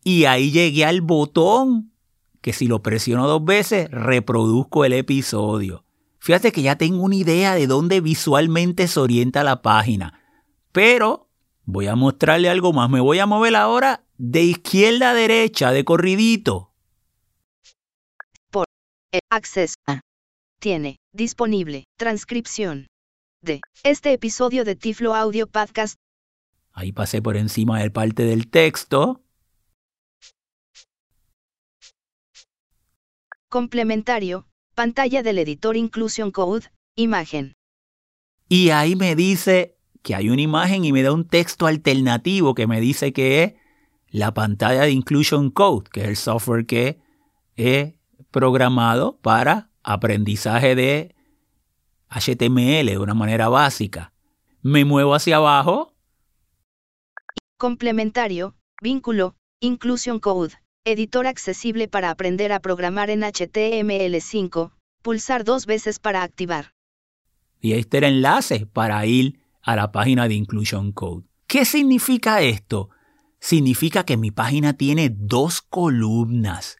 Y 0.03 0.25
ahí 0.25 0.51
llegué 0.51 0.85
al 0.85 1.01
botón, 1.01 1.93
que 2.41 2.53
si 2.53 2.67
lo 2.67 2.83
presiono 2.83 3.27
dos 3.27 3.43
veces, 3.43 3.89
reproduzco 3.89 4.85
el 4.85 4.93
episodio. 4.93 5.83
Fíjate 6.19 6.51
que 6.51 6.61
ya 6.61 6.75
tengo 6.75 7.03
una 7.03 7.15
idea 7.15 7.55
de 7.55 7.65
dónde 7.65 8.01
visualmente 8.01 8.87
se 8.87 8.99
orienta 8.99 9.43
la 9.43 9.61
página. 9.61 10.21
Pero 10.71 11.24
voy 11.65 11.87
a 11.87 11.95
mostrarle 11.95 12.49
algo 12.49 12.73
más. 12.73 12.89
Me 12.89 12.99
voy 12.99 13.19
a 13.19 13.25
mover 13.25 13.55
ahora 13.55 14.03
de 14.17 14.43
izquierda 14.43 15.11
a 15.11 15.13
derecha, 15.13 15.71
de 15.71 15.83
corridito. 15.83 16.71
Por 18.51 18.65
acceso 19.29 19.75
a. 19.87 20.01
Tiene 20.59 20.97
disponible 21.13 21.83
transcripción 21.97 22.87
de 23.41 23.61
este 23.83 24.13
episodio 24.13 24.63
de 24.63 24.75
Tiflo 24.75 25.13
Audio 25.13 25.47
Podcast. 25.47 25.95
Ahí 26.71 26.91
pasé 26.91 27.21
por 27.21 27.37
encima 27.37 27.79
del 27.79 27.91
parte 27.91 28.23
del 28.23 28.49
texto. 28.49 29.21
Complementario, 33.49 34.47
pantalla 34.73 35.23
del 35.23 35.39
editor 35.39 35.77
Inclusion 35.77 36.31
Code, 36.31 36.71
imagen. 36.95 37.53
Y 38.49 38.71
ahí 38.71 38.95
me 38.95 39.15
dice 39.15 39.74
que 40.05 40.13
hay 40.13 40.29
una 40.29 40.43
imagen 40.43 40.85
y 40.85 40.93
me 40.93 41.01
da 41.01 41.11
un 41.11 41.27
texto 41.27 41.65
alternativo 41.65 42.53
que 42.53 42.67
me 42.67 42.79
dice 42.79 43.11
que 43.11 43.43
es 43.43 43.53
la 44.09 44.35
pantalla 44.35 44.83
de 44.83 44.91
Inclusion 44.91 45.49
Code, 45.49 45.89
que 45.91 46.01
es 46.01 46.07
el 46.07 46.15
software 46.15 46.67
que 46.67 46.99
he 47.57 47.97
programado 48.29 49.17
para 49.17 49.71
aprendizaje 49.81 50.75
de 50.75 51.15
HTML 52.09 52.85
de 52.85 52.99
una 52.99 53.15
manera 53.15 53.49
básica. 53.49 54.13
Me 54.61 54.85
muevo 54.85 55.15
hacia 55.15 55.37
abajo. 55.37 55.95
Complementario, 57.57 58.55
vínculo, 58.83 59.35
Inclusion 59.59 60.19
Code, 60.19 60.53
editor 60.83 61.25
accesible 61.25 61.87
para 61.87 62.11
aprender 62.11 62.51
a 62.51 62.59
programar 62.59 63.09
en 63.09 63.21
HTML5, 63.21 64.71
pulsar 65.01 65.43
dos 65.43 65.65
veces 65.65 65.97
para 65.97 66.21
activar. 66.21 66.73
Y 67.59 67.73
este 67.73 67.97
era 67.97 68.07
el 68.07 68.17
enlace 68.17 68.67
para 68.67 69.03
ir 69.07 69.44
a 69.65 69.75
la 69.75 69.91
página 69.91 70.27
de 70.27 70.35
Inclusion 70.35 70.91
Code. 70.91 71.25
¿Qué 71.47 71.65
significa 71.65 72.41
esto? 72.41 72.89
Significa 73.39 74.05
que 74.05 74.15
mi 74.15 74.31
página 74.31 74.73
tiene 74.73 75.09
dos 75.09 75.61
columnas 75.61 76.77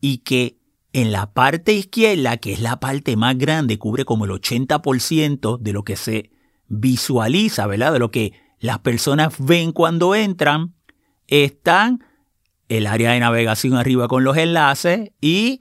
y 0.00 0.18
que 0.18 0.58
en 0.92 1.12
la 1.12 1.32
parte 1.32 1.72
izquierda, 1.72 2.36
que 2.38 2.52
es 2.52 2.60
la 2.60 2.80
parte 2.80 3.16
más 3.16 3.38
grande, 3.38 3.78
cubre 3.78 4.04
como 4.04 4.24
el 4.24 4.32
80% 4.32 5.58
de 5.58 5.72
lo 5.72 5.84
que 5.84 5.94
se 5.94 6.30
visualiza, 6.66 7.66
¿verdad? 7.68 7.92
De 7.92 8.00
lo 8.00 8.10
que 8.10 8.32
las 8.58 8.80
personas 8.80 9.34
ven 9.38 9.70
cuando 9.70 10.16
entran, 10.16 10.74
están 11.28 12.04
el 12.68 12.88
área 12.88 13.12
de 13.12 13.20
navegación 13.20 13.74
arriba 13.74 14.08
con 14.08 14.24
los 14.24 14.36
enlaces 14.36 15.12
y 15.20 15.60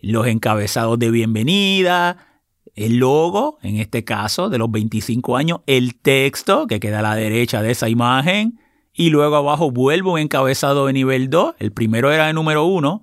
los 0.00 0.26
encabezados 0.26 0.98
de 0.98 1.10
bienvenida, 1.10 2.33
el 2.74 2.96
logo, 2.96 3.58
en 3.62 3.76
este 3.76 4.04
caso, 4.04 4.48
de 4.48 4.58
los 4.58 4.70
25 4.70 5.36
años, 5.36 5.60
el 5.66 5.94
texto 5.94 6.66
que 6.66 6.80
queda 6.80 6.98
a 7.00 7.02
la 7.02 7.14
derecha 7.14 7.62
de 7.62 7.70
esa 7.70 7.88
imagen, 7.88 8.60
y 8.92 9.10
luego 9.10 9.36
abajo 9.36 9.70
vuelvo 9.70 10.12
un 10.12 10.20
encabezado 10.20 10.86
de 10.86 10.92
nivel 10.92 11.30
2, 11.30 11.54
el 11.58 11.72
primero 11.72 12.12
era 12.12 12.28
el 12.28 12.34
número 12.34 12.64
1, 12.64 13.02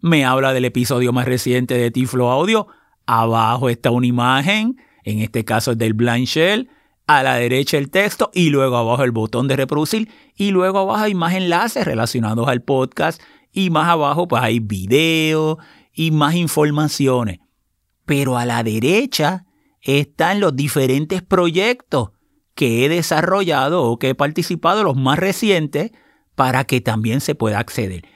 me 0.00 0.24
habla 0.24 0.52
del 0.52 0.64
episodio 0.64 1.12
más 1.12 1.26
reciente 1.26 1.74
de 1.74 1.90
Tiflo 1.90 2.30
Audio, 2.30 2.68
abajo 3.06 3.68
está 3.68 3.90
una 3.90 4.06
imagen, 4.06 4.76
en 5.04 5.20
este 5.20 5.44
caso 5.44 5.72
es 5.72 5.78
del 5.78 5.94
Blind 5.94 6.26
Shell, 6.26 6.68
a 7.08 7.22
la 7.22 7.36
derecha 7.36 7.78
el 7.78 7.90
texto 7.90 8.30
y 8.34 8.50
luego 8.50 8.76
abajo 8.76 9.02
el 9.02 9.12
botón 9.12 9.48
de 9.48 9.56
reproducir 9.56 10.10
y 10.36 10.50
luego 10.50 10.78
abajo 10.78 11.04
hay 11.04 11.14
más 11.14 11.34
enlaces 11.34 11.86
relacionados 11.86 12.46
al 12.48 12.60
podcast 12.60 13.20
y 13.50 13.70
más 13.70 13.88
abajo 13.88 14.28
pues 14.28 14.42
hay 14.42 14.60
videos 14.60 15.56
y 15.94 16.10
más 16.10 16.34
informaciones. 16.34 17.40
Pero 18.08 18.38
a 18.38 18.46
la 18.46 18.62
derecha 18.62 19.44
están 19.82 20.40
los 20.40 20.56
diferentes 20.56 21.20
proyectos 21.20 22.12
que 22.54 22.86
he 22.86 22.88
desarrollado 22.88 23.82
o 23.82 23.98
que 23.98 24.08
he 24.08 24.14
participado, 24.14 24.82
los 24.82 24.96
más 24.96 25.18
recientes, 25.18 25.92
para 26.34 26.64
que 26.64 26.80
también 26.80 27.20
se 27.20 27.34
pueda 27.34 27.58
acceder. 27.58 28.08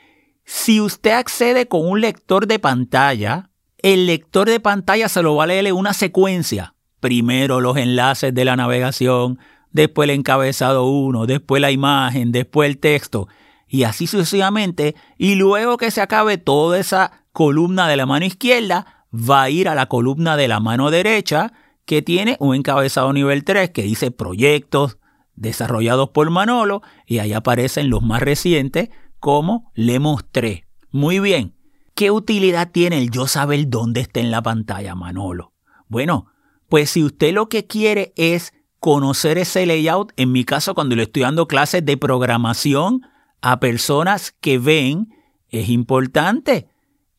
Si 0.47 0.80
usted 0.80 1.11
accede 1.11 1.68
con 1.68 1.86
un 1.86 2.01
lector 2.01 2.47
de 2.47 2.59
pantalla, 2.59 3.51
el 3.82 4.07
lector 4.07 4.49
de 4.49 4.61
pantalla 4.61 5.11
se 5.11 5.22
lo 5.22 5.36
va 5.36 5.45
a 5.45 5.49
leer 5.49 5.70
una 5.74 5.93
secuencia. 5.93 6.74
Primero 7.01 7.61
los 7.61 7.76
enlaces 7.76 8.32
de 8.32 8.47
la 8.47 8.57
navegación, 8.57 9.38
después 9.72 10.09
el 10.09 10.16
encabezado 10.16 10.86
1, 10.86 11.26
después 11.26 11.61
la 11.61 11.70
imagen, 11.70 12.32
después 12.32 12.70
el 12.70 12.78
texto, 12.78 13.28
y 13.68 13.82
así 13.82 14.07
sucesivamente. 14.07 14.95
Y 15.18 15.34
luego 15.34 15.76
que 15.76 15.90
se 15.90 16.01
acabe 16.01 16.38
toda 16.38 16.78
esa 16.78 17.24
columna 17.32 17.88
de 17.88 17.99
la 17.99 18.07
mano 18.07 18.24
izquierda, 18.24 19.01
va 19.12 19.42
a 19.42 19.50
ir 19.50 19.68
a 19.68 19.74
la 19.74 19.86
columna 19.86 20.36
de 20.36 20.48
la 20.48 20.60
mano 20.60 20.90
derecha, 20.90 21.52
que 21.84 22.02
tiene 22.02 22.36
un 22.40 22.54
encabezado 22.54 23.12
nivel 23.12 23.44
3 23.44 23.70
que 23.70 23.82
dice 23.82 24.10
proyectos 24.10 24.98
desarrollados 25.34 26.10
por 26.10 26.30
Manolo, 26.30 26.82
y 27.06 27.18
ahí 27.18 27.32
aparecen 27.32 27.90
los 27.90 28.02
más 28.02 28.22
recientes, 28.22 28.90
como 29.18 29.70
le 29.74 29.98
mostré. 29.98 30.66
Muy 30.90 31.20
bien, 31.20 31.54
¿qué 31.94 32.10
utilidad 32.10 32.70
tiene 32.70 32.98
el 32.98 33.10
yo 33.10 33.26
saber 33.26 33.68
dónde 33.68 34.00
está 34.00 34.20
en 34.20 34.30
la 34.30 34.42
pantalla, 34.42 34.94
Manolo? 34.94 35.52
Bueno, 35.88 36.26
pues 36.68 36.90
si 36.90 37.02
usted 37.04 37.32
lo 37.32 37.48
que 37.48 37.66
quiere 37.66 38.12
es 38.16 38.52
conocer 38.78 39.38
ese 39.38 39.66
layout, 39.66 40.12
en 40.16 40.32
mi 40.32 40.44
caso 40.44 40.74
cuando 40.74 40.96
le 40.96 41.04
estoy 41.04 41.22
dando 41.22 41.46
clases 41.46 41.84
de 41.84 41.96
programación 41.96 43.02
a 43.40 43.60
personas 43.60 44.34
que 44.40 44.58
ven, 44.58 45.14
es 45.50 45.68
importante, 45.68 46.68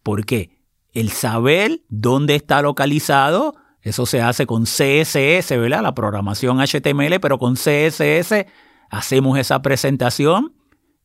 porque 0.01 0.52
el 0.93 1.09
saber 1.09 1.81
dónde 1.89 2.35
está 2.35 2.61
localizado, 2.61 3.55
eso 3.81 4.05
se 4.05 4.21
hace 4.21 4.45
con 4.45 4.63
CSS, 4.63 5.49
¿verdad? 5.57 5.81
La 5.81 5.93
programación 5.93 6.59
HTML, 6.59 7.19
pero 7.19 7.37
con 7.37 7.55
CSS 7.55 8.45
hacemos 8.89 9.37
esa 9.37 9.61
presentación 9.61 10.53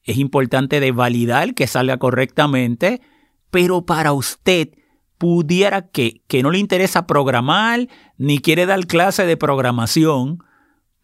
es 0.09 0.17
importante 0.17 0.81
de 0.81 0.91
validar 0.91 1.55
que 1.55 1.67
salga 1.67 1.99
correctamente, 1.99 3.03
pero 3.51 3.85
para 3.85 4.15
usted 4.15 4.71
pudiera 5.19 5.89
que, 5.89 6.23
que 6.29 6.43
no 6.43 6.51
le 6.51 6.59
interesa 6.59 7.07
programar 7.07 7.89
ni 8.17 8.39
quiere 8.39 8.65
dar 8.65 8.87
clase 8.87 9.27
de 9.27 9.37
programación, 9.37 10.39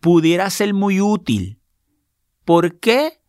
pudiera 0.00 0.48
ser 0.48 0.72
muy 0.72 1.02
útil. 1.02 1.58
¿Por 2.46 2.78
qué? 2.80 3.20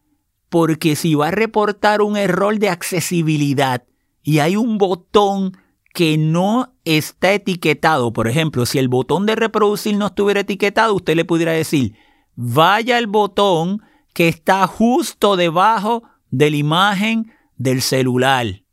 Porque 0.48 0.96
si 0.96 1.14
va 1.14 1.28
a 1.28 1.32
reportar 1.32 2.02
un 2.02 2.16
error 2.16 2.58
de 2.58 2.70
accesibilidad 2.70 3.84
y 4.26 4.40
hay 4.40 4.56
un 4.56 4.80
botón 4.80 5.56
que 5.94 6.18
no 6.18 6.74
está 6.84 7.32
etiquetado, 7.32 8.12
por 8.12 8.28
ejemplo, 8.28 8.66
si 8.66 8.80
el 8.80 8.90
botón 8.90 9.28
de 9.28 9.36
reproducir 9.36 9.96
no 9.96 10.08
estuviera 10.08 10.42
etiquetado, 10.42 10.96
usted 10.96 11.16
le 11.16 11.26
pudiera 11.26 11.52
decir, 11.52 11.96
vaya 12.36 12.98
al 12.98 13.06
botón 13.06 13.84
que 14.14 14.28
está 14.28 14.66
justo 14.66 15.38
debajo 15.38 16.04
de 16.32 16.50
la 16.50 16.58
imagen 16.58 17.32
del 17.56 17.84
celular 17.84 18.64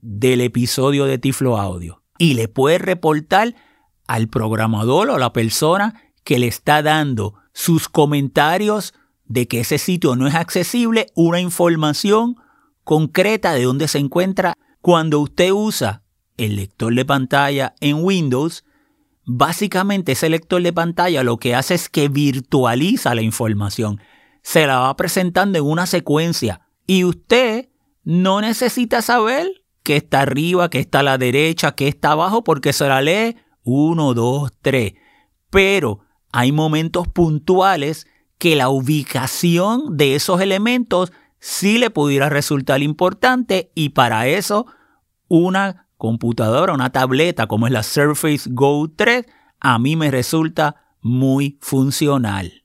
del 0.00 0.40
episodio 0.40 1.06
de 1.06 1.18
Tiflo 1.18 1.58
Audio. 1.58 2.04
Y 2.16 2.34
le 2.34 2.46
puede 2.46 2.78
reportar 2.78 3.56
al 4.06 4.28
programador 4.28 5.10
o 5.10 5.16
a 5.16 5.18
la 5.18 5.32
persona 5.32 6.00
que 6.22 6.38
le 6.38 6.46
está 6.46 6.82
dando 6.82 7.34
sus 7.52 7.88
comentarios 7.88 8.94
de 9.24 9.48
que 9.48 9.60
ese 9.60 9.78
sitio 9.78 10.14
no 10.14 10.28
es 10.28 10.36
accesible, 10.36 11.08
una 11.16 11.40
información 11.40 12.36
concreta 12.84 13.52
de 13.54 13.64
dónde 13.64 13.88
se 13.88 13.98
encuentra. 13.98 14.54
Cuando 14.80 15.20
usted 15.20 15.50
usa 15.52 16.02
el 16.36 16.56
lector 16.56 16.94
de 16.94 17.04
pantalla 17.04 17.74
en 17.80 18.04
Windows, 18.04 18.64
básicamente 19.24 20.12
ese 20.12 20.28
lector 20.28 20.62
de 20.62 20.72
pantalla 20.72 21.22
lo 21.22 21.36
que 21.36 21.54
hace 21.54 21.74
es 21.74 21.88
que 21.88 22.08
virtualiza 22.08 23.14
la 23.14 23.22
información 23.22 24.00
se 24.42 24.66
la 24.66 24.80
va 24.80 24.96
presentando 24.96 25.58
en 25.58 25.64
una 25.64 25.86
secuencia 25.86 26.60
y 26.86 27.04
usted 27.04 27.68
no 28.04 28.40
necesita 28.40 29.00
saber 29.00 29.48
qué 29.84 29.96
está 29.96 30.20
arriba, 30.20 30.68
qué 30.68 30.80
está 30.80 31.00
a 31.00 31.04
la 31.04 31.18
derecha, 31.18 31.72
qué 31.72 31.88
está 31.88 32.12
abajo, 32.12 32.44
porque 32.44 32.72
se 32.72 32.86
la 32.86 33.00
lee 33.00 33.36
1, 33.62 34.14
2, 34.14 34.50
3. 34.60 34.94
Pero 35.50 36.00
hay 36.32 36.52
momentos 36.52 37.06
puntuales 37.08 38.06
que 38.38 38.56
la 38.56 38.68
ubicación 38.68 39.96
de 39.96 40.16
esos 40.16 40.40
elementos 40.40 41.12
sí 41.42 41.78
le 41.78 41.90
pudiera 41.90 42.28
resultar 42.28 42.82
importante 42.82 43.72
y 43.74 43.88
para 43.88 44.28
eso 44.28 44.66
una 45.26 45.88
computadora, 45.96 46.72
una 46.72 46.90
tableta 46.90 47.48
como 47.48 47.66
es 47.66 47.72
la 47.72 47.82
Surface 47.82 48.48
Go 48.48 48.88
3, 48.94 49.26
a 49.58 49.78
mí 49.80 49.96
me 49.96 50.12
resulta 50.12 50.94
muy 51.00 51.58
funcional. 51.60 52.62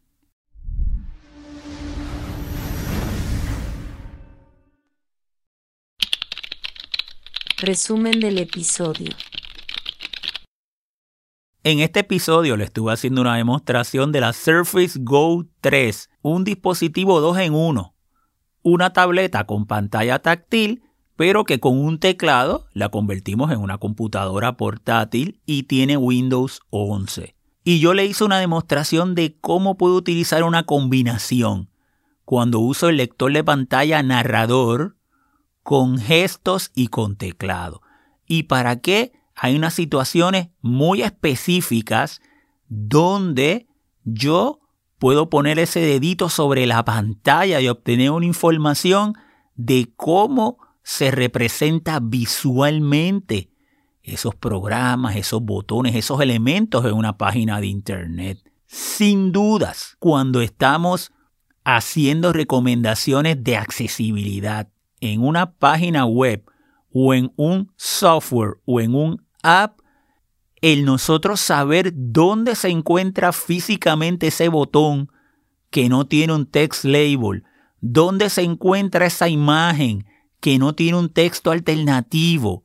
Resumen 7.60 8.20
del 8.20 8.38
episodio. 8.38 9.10
En 11.64 11.80
este 11.80 12.02
episodio 12.02 12.56
le 12.56 12.66
estuve 12.66 12.94
haciendo 12.94 13.22
una 13.22 13.38
demostración 13.38 14.12
de 14.12 14.22
la 14.22 14.34
Surface 14.34 15.00
Go 15.02 15.48
3, 15.62 16.12
un 16.22 16.44
dispositivo 16.44 17.20
2 17.20 17.40
en 17.40 17.56
1, 17.56 17.97
una 18.68 18.92
tableta 18.92 19.46
con 19.46 19.66
pantalla 19.66 20.20
táctil, 20.20 20.84
pero 21.16 21.46
que 21.46 21.62
con 21.62 21.80
un 21.80 22.00
teclado 22.00 22.68
la 22.74 22.90
convertimos 22.90 23.50
en 23.52 23.60
una 23.60 23.78
computadora 23.78 24.58
portátil 24.58 25.40
y 25.46 25.64
tiene 25.64 25.96
Windows 25.96 26.60
11. 26.70 27.36
Y 27.64 27.80
yo 27.80 27.94
le 27.94 28.06
hice 28.06 28.26
una 28.26 28.40
demostración 28.40 29.16
de 29.16 29.38
cómo 29.40 29.78
puedo 29.78 29.96
utilizar 29.96 30.44
una 30.44 30.64
combinación 30.64 31.70
cuando 32.26 32.60
uso 32.60 32.90
el 32.90 32.98
lector 32.98 33.32
de 33.32 33.42
pantalla 33.42 34.04
narrador 34.04 34.98
con 35.64 35.98
gestos 35.98 36.72
y 36.76 36.88
con 36.88 37.16
teclado. 37.16 37.82
¿Y 38.26 38.44
para 38.44 38.82
qué? 38.82 39.14
Hay 39.34 39.56
unas 39.56 39.76
situaciones 39.76 40.50
muy 40.60 41.04
específicas 41.04 42.22
donde 42.68 43.68
yo 44.04 44.60
puedo 45.00 45.30
poner 45.30 45.60
ese 45.60 45.80
dedito 45.80 46.30
sobre 46.30 46.66
la 46.66 46.84
pantalla 46.86 47.62
y 47.62 47.68
obtener 47.68 48.12
una 48.12 48.26
información 48.26 49.14
de 49.56 49.92
cómo 49.96 50.58
se 50.84 51.12
representa 51.12 52.00
visualmente 52.02 53.50
esos 54.04 54.36
programas, 54.36 55.18
esos 55.18 55.42
botones, 55.42 55.96
esos 55.96 56.22
elementos 56.22 56.86
en 56.86 56.94
una 56.94 57.18
página 57.18 57.60
de 57.60 57.68
Internet. 57.68 58.40
Sin 58.66 59.32
dudas, 59.32 59.98
cuando 60.00 60.42
estamos 60.42 61.12
haciendo 61.66 62.32
recomendaciones 62.32 63.44
de 63.44 63.58
accesibilidad, 63.58 64.70
en 65.02 65.22
una 65.22 65.52
página 65.52 66.06
web 66.06 66.44
o 66.92 67.14
en 67.14 67.32
un 67.36 67.72
software 67.76 68.56
o 68.66 68.80
en 68.80 68.96
un 68.96 69.26
app, 69.44 69.80
el 70.62 70.86
nosotros 70.86 71.40
saber 71.40 71.92
dónde 71.96 72.56
se 72.56 72.70
encuentra 72.70 73.32
físicamente 73.32 74.28
ese 74.28 74.50
botón 74.50 75.12
que 75.70 75.90
no 75.90 76.08
tiene 76.08 76.34
un 76.34 76.46
text 76.46 76.86
label, 76.86 77.44
dónde 77.82 78.30
se 78.30 78.42
encuentra 78.42 79.06
esa 79.06 79.30
imagen 79.30 80.06
que 80.40 80.58
no 80.58 80.74
tiene 80.74 80.98
un 80.98 81.10
texto 81.10 81.52
alternativo, 81.52 82.64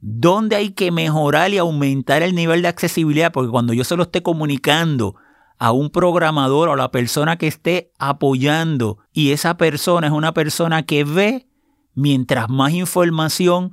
dónde 0.00 0.56
hay 0.56 0.70
que 0.70 0.90
mejorar 0.90 1.52
y 1.52 1.58
aumentar 1.58 2.22
el 2.22 2.34
nivel 2.34 2.62
de 2.62 2.68
accesibilidad, 2.68 3.32
porque 3.32 3.50
cuando 3.50 3.72
yo 3.72 3.84
se 3.84 3.96
lo 3.96 4.04
esté 4.04 4.22
comunicando 4.22 5.16
a 5.58 5.72
un 5.72 5.90
programador 5.90 6.68
o 6.68 6.72
a 6.74 6.76
la 6.76 6.90
persona 6.90 7.36
que 7.36 7.46
esté 7.46 7.92
apoyando 7.98 8.98
y 9.12 9.30
esa 9.30 9.56
persona 9.56 10.08
es 10.08 10.12
una 10.12 10.34
persona 10.34 10.84
que 10.84 11.04
ve, 11.04 11.48
mientras 11.94 12.50
más 12.50 12.72
información 12.72 13.70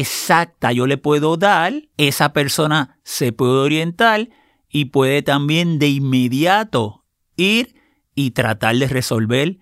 exacta. 0.00 0.72
Yo 0.72 0.86
le 0.86 0.96
puedo 0.96 1.36
dar, 1.36 1.74
esa 1.98 2.32
persona 2.32 2.98
se 3.04 3.32
puede 3.32 3.52
orientar 3.52 4.30
y 4.70 4.86
puede 4.86 5.22
también 5.22 5.78
de 5.78 5.88
inmediato 5.88 7.04
ir 7.36 7.74
y 8.14 8.30
tratar 8.30 8.76
de 8.76 8.88
resolver 8.88 9.58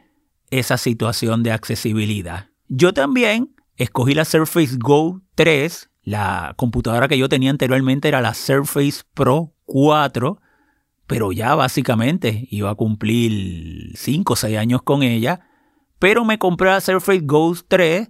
esa 0.51 0.76
situación 0.76 1.43
de 1.43 1.51
accesibilidad. 1.51 2.49
Yo 2.68 2.95
también 2.95 3.57
escogí 3.76 4.14
la 4.14 4.24
Surface 4.24 4.76
Go 4.78 5.20
3, 5.35 5.91
la 6.03 6.55
computadora 6.57 7.09
que 7.09 7.18
yo 7.18 7.28
tenía 7.28 7.51
anteriormente 7.51 8.07
era 8.07 8.20
la 8.20 8.35
Surface 8.35 9.03
Pro 9.14 9.53
4, 9.64 10.41
pero 11.09 11.33
ya 11.33 11.57
básicamente 11.57 12.47
iba 12.51 12.70
a 12.70 12.76
cumplir 12.76 13.97
5 13.97 14.33
o 14.33 14.37
6 14.37 14.57
años 14.57 14.83
con 14.83 15.03
ella. 15.03 15.41
Pero 15.99 16.24
me 16.24 16.39
compré 16.39 16.68
la 16.68 16.81
Surface 16.81 17.22
Go 17.24 17.53
3, 17.66 18.09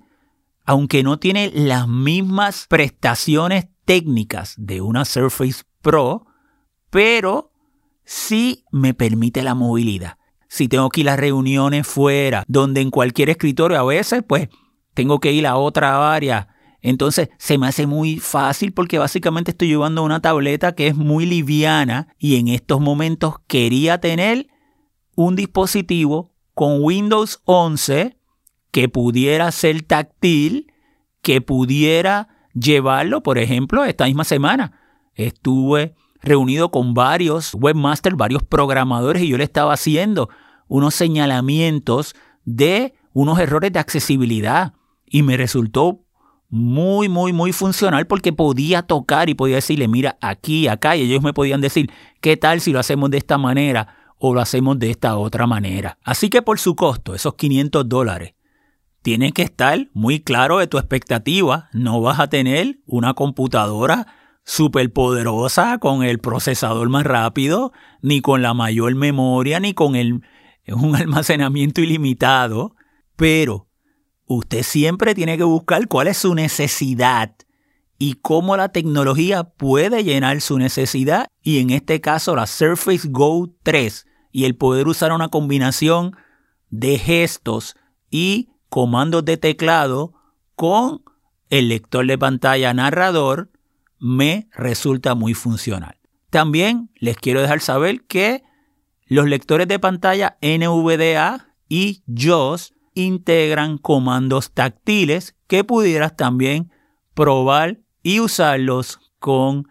aunque 0.70 1.02
no 1.02 1.18
tiene 1.18 1.50
las 1.52 1.88
mismas 1.88 2.66
prestaciones 2.68 3.66
técnicas 3.84 4.54
de 4.56 4.80
una 4.80 5.04
Surface 5.04 5.64
Pro, 5.82 6.26
pero 6.90 7.50
sí 8.04 8.64
me 8.70 8.94
permite 8.94 9.42
la 9.42 9.56
movilidad. 9.56 10.16
Si 10.48 10.68
tengo 10.68 10.88
que 10.90 11.00
ir 11.00 11.10
a 11.10 11.16
reuniones 11.16 11.88
fuera, 11.88 12.44
donde 12.46 12.82
en 12.82 12.92
cualquier 12.92 13.30
escritorio 13.30 13.80
a 13.80 13.82
veces, 13.82 14.22
pues 14.24 14.48
tengo 14.94 15.18
que 15.18 15.32
ir 15.32 15.48
a 15.48 15.56
otra 15.56 16.14
área. 16.14 16.46
Entonces 16.82 17.30
se 17.36 17.58
me 17.58 17.66
hace 17.66 17.88
muy 17.88 18.20
fácil 18.20 18.72
porque 18.72 19.00
básicamente 19.00 19.50
estoy 19.50 19.66
llevando 19.66 20.04
una 20.04 20.22
tableta 20.22 20.76
que 20.76 20.86
es 20.86 20.94
muy 20.94 21.26
liviana 21.26 22.14
y 22.16 22.36
en 22.36 22.46
estos 22.46 22.80
momentos 22.80 23.40
quería 23.48 23.98
tener 23.98 24.46
un 25.16 25.34
dispositivo 25.34 26.32
con 26.54 26.80
Windows 26.80 27.40
11 27.44 28.19
que 28.70 28.88
pudiera 28.88 29.50
ser 29.52 29.82
táctil, 29.82 30.72
que 31.22 31.40
pudiera 31.40 32.28
llevarlo, 32.54 33.22
por 33.22 33.38
ejemplo, 33.38 33.84
esta 33.84 34.06
misma 34.06 34.24
semana. 34.24 34.80
Estuve 35.14 35.94
reunido 36.22 36.70
con 36.70 36.94
varios 36.94 37.54
webmasters, 37.54 38.16
varios 38.16 38.42
programadores 38.42 39.22
y 39.22 39.28
yo 39.28 39.38
le 39.38 39.44
estaba 39.44 39.72
haciendo 39.72 40.28
unos 40.68 40.94
señalamientos 40.94 42.14
de 42.44 42.94
unos 43.12 43.38
errores 43.38 43.72
de 43.72 43.78
accesibilidad 43.78 44.74
y 45.06 45.22
me 45.22 45.36
resultó 45.36 46.00
muy, 46.48 47.08
muy, 47.08 47.32
muy 47.32 47.52
funcional 47.52 48.06
porque 48.06 48.32
podía 48.32 48.82
tocar 48.82 49.28
y 49.28 49.34
podía 49.34 49.56
decirle, 49.56 49.88
mira, 49.88 50.16
aquí, 50.20 50.68
acá, 50.68 50.96
y 50.96 51.02
ellos 51.02 51.22
me 51.22 51.32
podían 51.32 51.60
decir, 51.60 51.90
¿qué 52.20 52.36
tal 52.36 52.60
si 52.60 52.72
lo 52.72 52.80
hacemos 52.80 53.10
de 53.10 53.18
esta 53.18 53.38
manera? 53.38 53.96
o 54.20 54.34
lo 54.34 54.40
hacemos 54.40 54.78
de 54.78 54.90
esta 54.90 55.16
otra 55.16 55.46
manera. 55.46 55.98
Así 56.04 56.28
que 56.28 56.42
por 56.42 56.58
su 56.60 56.76
costo, 56.76 57.14
esos 57.14 57.34
500 57.34 57.88
dólares, 57.88 58.34
tiene 59.02 59.32
que 59.32 59.42
estar 59.42 59.88
muy 59.92 60.20
claro 60.20 60.58
de 60.58 60.66
tu 60.66 60.78
expectativa. 60.78 61.68
No 61.72 62.00
vas 62.00 62.20
a 62.20 62.28
tener 62.28 62.80
una 62.86 63.14
computadora 63.14 64.06
súper 64.44 64.92
poderosa 64.92 65.78
con 65.78 66.02
el 66.02 66.18
procesador 66.18 66.88
más 66.88 67.04
rápido, 67.04 67.72
ni 68.02 68.20
con 68.20 68.42
la 68.42 68.54
mayor 68.54 68.94
memoria, 68.94 69.60
ni 69.60 69.74
con 69.74 69.94
un 69.94 70.96
almacenamiento 70.96 71.80
ilimitado. 71.80 72.74
Pero 73.16 73.68
usted 74.26 74.62
siempre 74.62 75.14
tiene 75.14 75.36
que 75.36 75.44
buscar 75.44 75.88
cuál 75.88 76.08
es 76.08 76.18
su 76.18 76.34
necesidad 76.34 77.34
y 77.98 78.14
cómo 78.14 78.56
la 78.56 78.70
tecnología 78.70 79.44
puede 79.44 80.04
llenar 80.04 80.40
su 80.40 80.58
necesidad. 80.58 81.26
Y 81.42 81.58
en 81.58 81.70
este 81.70 82.00
caso 82.00 82.36
la 82.36 82.46
Surface 82.46 83.08
Go 83.10 83.54
3 83.62 84.06
y 84.32 84.44
el 84.44 84.56
poder 84.56 84.88
usar 84.88 85.12
una 85.12 85.28
combinación 85.28 86.16
de 86.68 86.98
gestos 86.98 87.76
y 88.10 88.49
comandos 88.70 89.24
de 89.26 89.36
teclado 89.36 90.14
con 90.56 91.02
el 91.50 91.68
lector 91.68 92.06
de 92.06 92.16
pantalla 92.16 92.72
narrador 92.72 93.50
me 93.98 94.48
resulta 94.52 95.14
muy 95.14 95.34
funcional. 95.34 95.98
También 96.30 96.90
les 96.94 97.16
quiero 97.16 97.42
dejar 97.42 97.60
saber 97.60 98.04
que 98.04 98.42
los 99.06 99.26
lectores 99.26 99.66
de 99.68 99.78
pantalla 99.78 100.38
NVDA 100.40 101.54
y 101.68 102.02
JOS 102.06 102.72
integran 102.94 103.78
comandos 103.78 104.52
táctiles 104.52 105.34
que 105.48 105.64
pudieras 105.64 106.16
también 106.16 106.70
probar 107.14 107.80
y 108.02 108.20
usarlos 108.20 109.12
con 109.18 109.68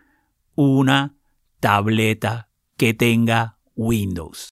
una 0.55 1.15
tableta 1.61 2.49
que 2.75 2.93
tenga 2.93 3.57
Windows. 3.75 4.49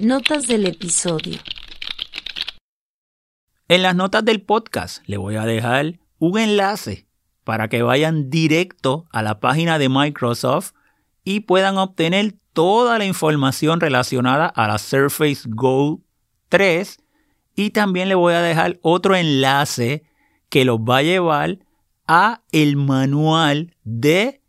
Notas 0.00 0.46
del 0.46 0.66
episodio. 0.66 1.38
En 3.68 3.82
las 3.82 3.94
notas 3.94 4.24
del 4.24 4.40
podcast 4.40 5.02
le 5.06 5.18
voy 5.18 5.36
a 5.36 5.44
dejar 5.44 6.00
un 6.18 6.38
enlace 6.38 7.06
para 7.44 7.68
que 7.68 7.82
vayan 7.82 8.30
directo 8.30 9.06
a 9.12 9.22
la 9.22 9.38
página 9.38 9.78
de 9.78 9.90
Microsoft 9.90 10.72
y 11.24 11.40
puedan 11.40 11.76
obtener 11.76 12.36
toda 12.52 12.98
la 12.98 13.04
información 13.04 13.80
relacionada 13.80 14.46
a 14.46 14.66
la 14.66 14.78
Surface 14.78 15.42
Go 15.46 16.00
3 16.48 16.98
y 17.54 17.70
también 17.70 18.08
le 18.08 18.14
voy 18.14 18.32
a 18.34 18.42
dejar 18.42 18.78
otro 18.82 19.14
enlace 19.14 20.04
que 20.48 20.64
los 20.64 20.78
va 20.78 20.98
a 20.98 21.02
llevar 21.02 21.58
a 22.06 22.42
el 22.50 22.76
manual 22.76 23.76
de 23.84 24.41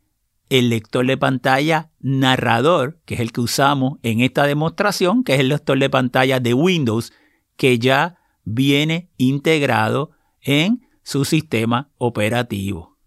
el 0.54 0.70
lector 0.70 1.08
de 1.08 1.18
pantalla 1.18 1.89
narrador, 1.99 2.99
que 3.06 3.16
es 3.16 3.22
el 3.22 3.32
que 3.32 3.41
usamos 3.41 3.97
en 4.04 4.22
esta 4.22 4.45
demostración, 4.45 5.24
que 5.24 5.34
es 5.34 5.39
el 5.39 5.49
lector 5.49 5.80
de 5.80 5.89
pantalla 5.89 6.39
de 6.39 6.54
Windows, 6.54 7.12
que 7.58 7.80
ya 7.80 8.20
viene 8.43 9.10
integrado 9.18 10.12
en 10.41 10.88
su 11.01 11.26
sistema 11.26 11.89
operativo. 11.97 12.99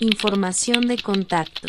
Información 0.00 0.88
de 0.88 0.98
contacto. 0.98 1.68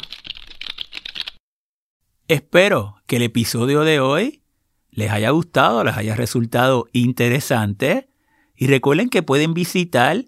Espero 2.28 2.96
que 3.06 3.18
el 3.18 3.22
episodio 3.22 3.82
de 3.82 4.00
hoy 4.00 4.42
les 4.90 5.12
haya 5.12 5.30
gustado, 5.30 5.84
les 5.84 5.96
haya 5.96 6.16
resultado 6.16 6.88
interesante 6.94 8.10
y 8.56 8.66
recuerden 8.66 9.08
que 9.08 9.22
pueden 9.22 9.54
visitar 9.54 10.26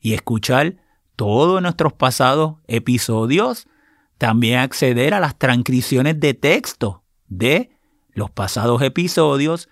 y 0.00 0.14
escuchar 0.14 0.76
todos 1.14 1.62
nuestros 1.62 1.92
pasados 1.92 2.54
episodios. 2.66 3.68
También 4.22 4.60
acceder 4.60 5.14
a 5.14 5.18
las 5.18 5.36
transcripciones 5.36 6.20
de 6.20 6.32
texto 6.32 7.02
de 7.26 7.72
los 8.12 8.30
pasados 8.30 8.80
episodios. 8.80 9.68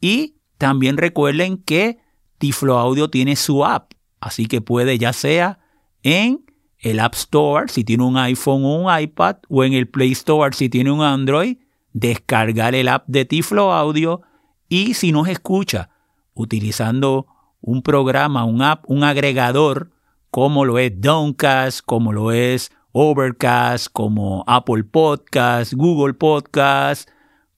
Y 0.00 0.36
también 0.56 0.96
recuerden 0.96 1.56
que 1.58 1.98
Tiflo 2.38 2.78
Audio 2.78 3.10
tiene 3.10 3.34
su 3.34 3.64
app. 3.64 3.94
Así 4.20 4.46
que 4.46 4.60
puede 4.60 4.98
ya 4.98 5.12
sea 5.12 5.58
en 6.04 6.46
el 6.78 7.00
App 7.00 7.14
Store 7.14 7.66
si 7.66 7.82
tiene 7.82 8.04
un 8.04 8.16
iPhone 8.18 8.64
o 8.64 8.82
un 8.82 9.00
iPad 9.00 9.38
o 9.48 9.64
en 9.64 9.72
el 9.72 9.88
Play 9.88 10.12
Store 10.12 10.54
si 10.54 10.68
tiene 10.68 10.92
un 10.92 11.02
Android, 11.02 11.56
descargar 11.92 12.76
el 12.76 12.86
app 12.86 13.02
de 13.08 13.24
Tiflo 13.24 13.72
Audio 13.72 14.22
y 14.68 14.94
si 14.94 15.10
nos 15.10 15.26
escucha 15.26 15.90
utilizando 16.34 17.26
un 17.60 17.82
programa, 17.82 18.44
un 18.44 18.62
app, 18.62 18.84
un 18.88 19.02
agregador 19.02 19.90
como 20.30 20.64
lo 20.64 20.78
es 20.78 20.92
Downcast, 21.00 21.80
como 21.84 22.12
lo 22.12 22.30
es 22.30 22.70
Overcast, 23.00 23.86
como 23.92 24.42
Apple 24.48 24.82
Podcast, 24.82 25.72
Google 25.72 26.14
Podcast, 26.14 27.08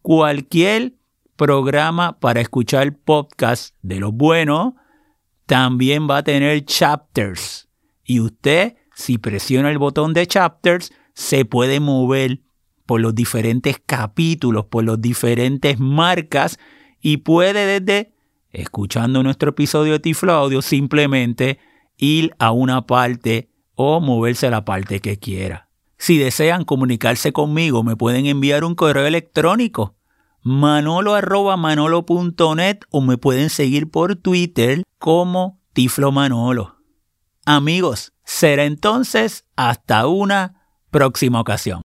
cualquier 0.03 0.93
programa 1.36 2.18
para 2.20 2.43
escuchar 2.43 2.95
podcast 2.95 3.74
de 3.80 4.01
los 4.01 4.12
buenos, 4.12 4.74
también 5.47 6.07
va 6.11 6.18
a 6.18 6.22
tener 6.22 6.62
chapters. 6.66 7.70
Y 8.05 8.20
usted, 8.20 8.76
si 8.95 9.16
presiona 9.16 9.70
el 9.70 9.78
botón 9.78 10.12
de 10.12 10.26
chapters, 10.26 10.93
se 11.14 11.47
puede 11.47 11.80
mover 11.80 12.41
por 12.84 13.01
los 13.01 13.14
diferentes 13.14 13.80
capítulos, 13.86 14.66
por 14.66 14.84
las 14.84 15.01
diferentes 15.01 15.80
marcas 15.80 16.59
y 17.01 17.16
puede 17.16 17.80
desde, 17.80 18.12
escuchando 18.51 19.22
nuestro 19.22 19.51
episodio 19.51 19.95
de 19.95 20.01
Tiflo 20.01 20.34
Audio, 20.34 20.61
simplemente 20.61 21.59
ir 21.97 22.34
a 22.38 22.53
una 22.53 22.86
parte 22.86 23.50
o 23.83 23.99
moverse 23.99 24.47
a 24.47 24.51
la 24.51 24.66
parte 24.66 25.01
que 25.01 25.18
quiera. 25.18 25.70
Si 25.97 26.18
desean 26.18 26.64
comunicarse 26.64 27.33
conmigo, 27.33 27.83
me 27.83 27.97
pueden 27.97 28.26
enviar 28.26 28.62
un 28.62 28.74
correo 28.74 29.07
electrónico 29.07 29.97
manolo.manolo.net 30.43 32.81
o 32.91 33.01
me 33.01 33.16
pueden 33.16 33.49
seguir 33.49 33.91
por 33.91 34.16
Twitter 34.16 34.83
como 34.99 35.62
Tiflo 35.72 36.12
Manolo. 36.12 36.76
Amigos, 37.47 38.12
será 38.22 38.64
entonces 38.64 39.47
hasta 39.57 40.07
una 40.07 40.62
próxima 40.91 41.41
ocasión. 41.41 41.78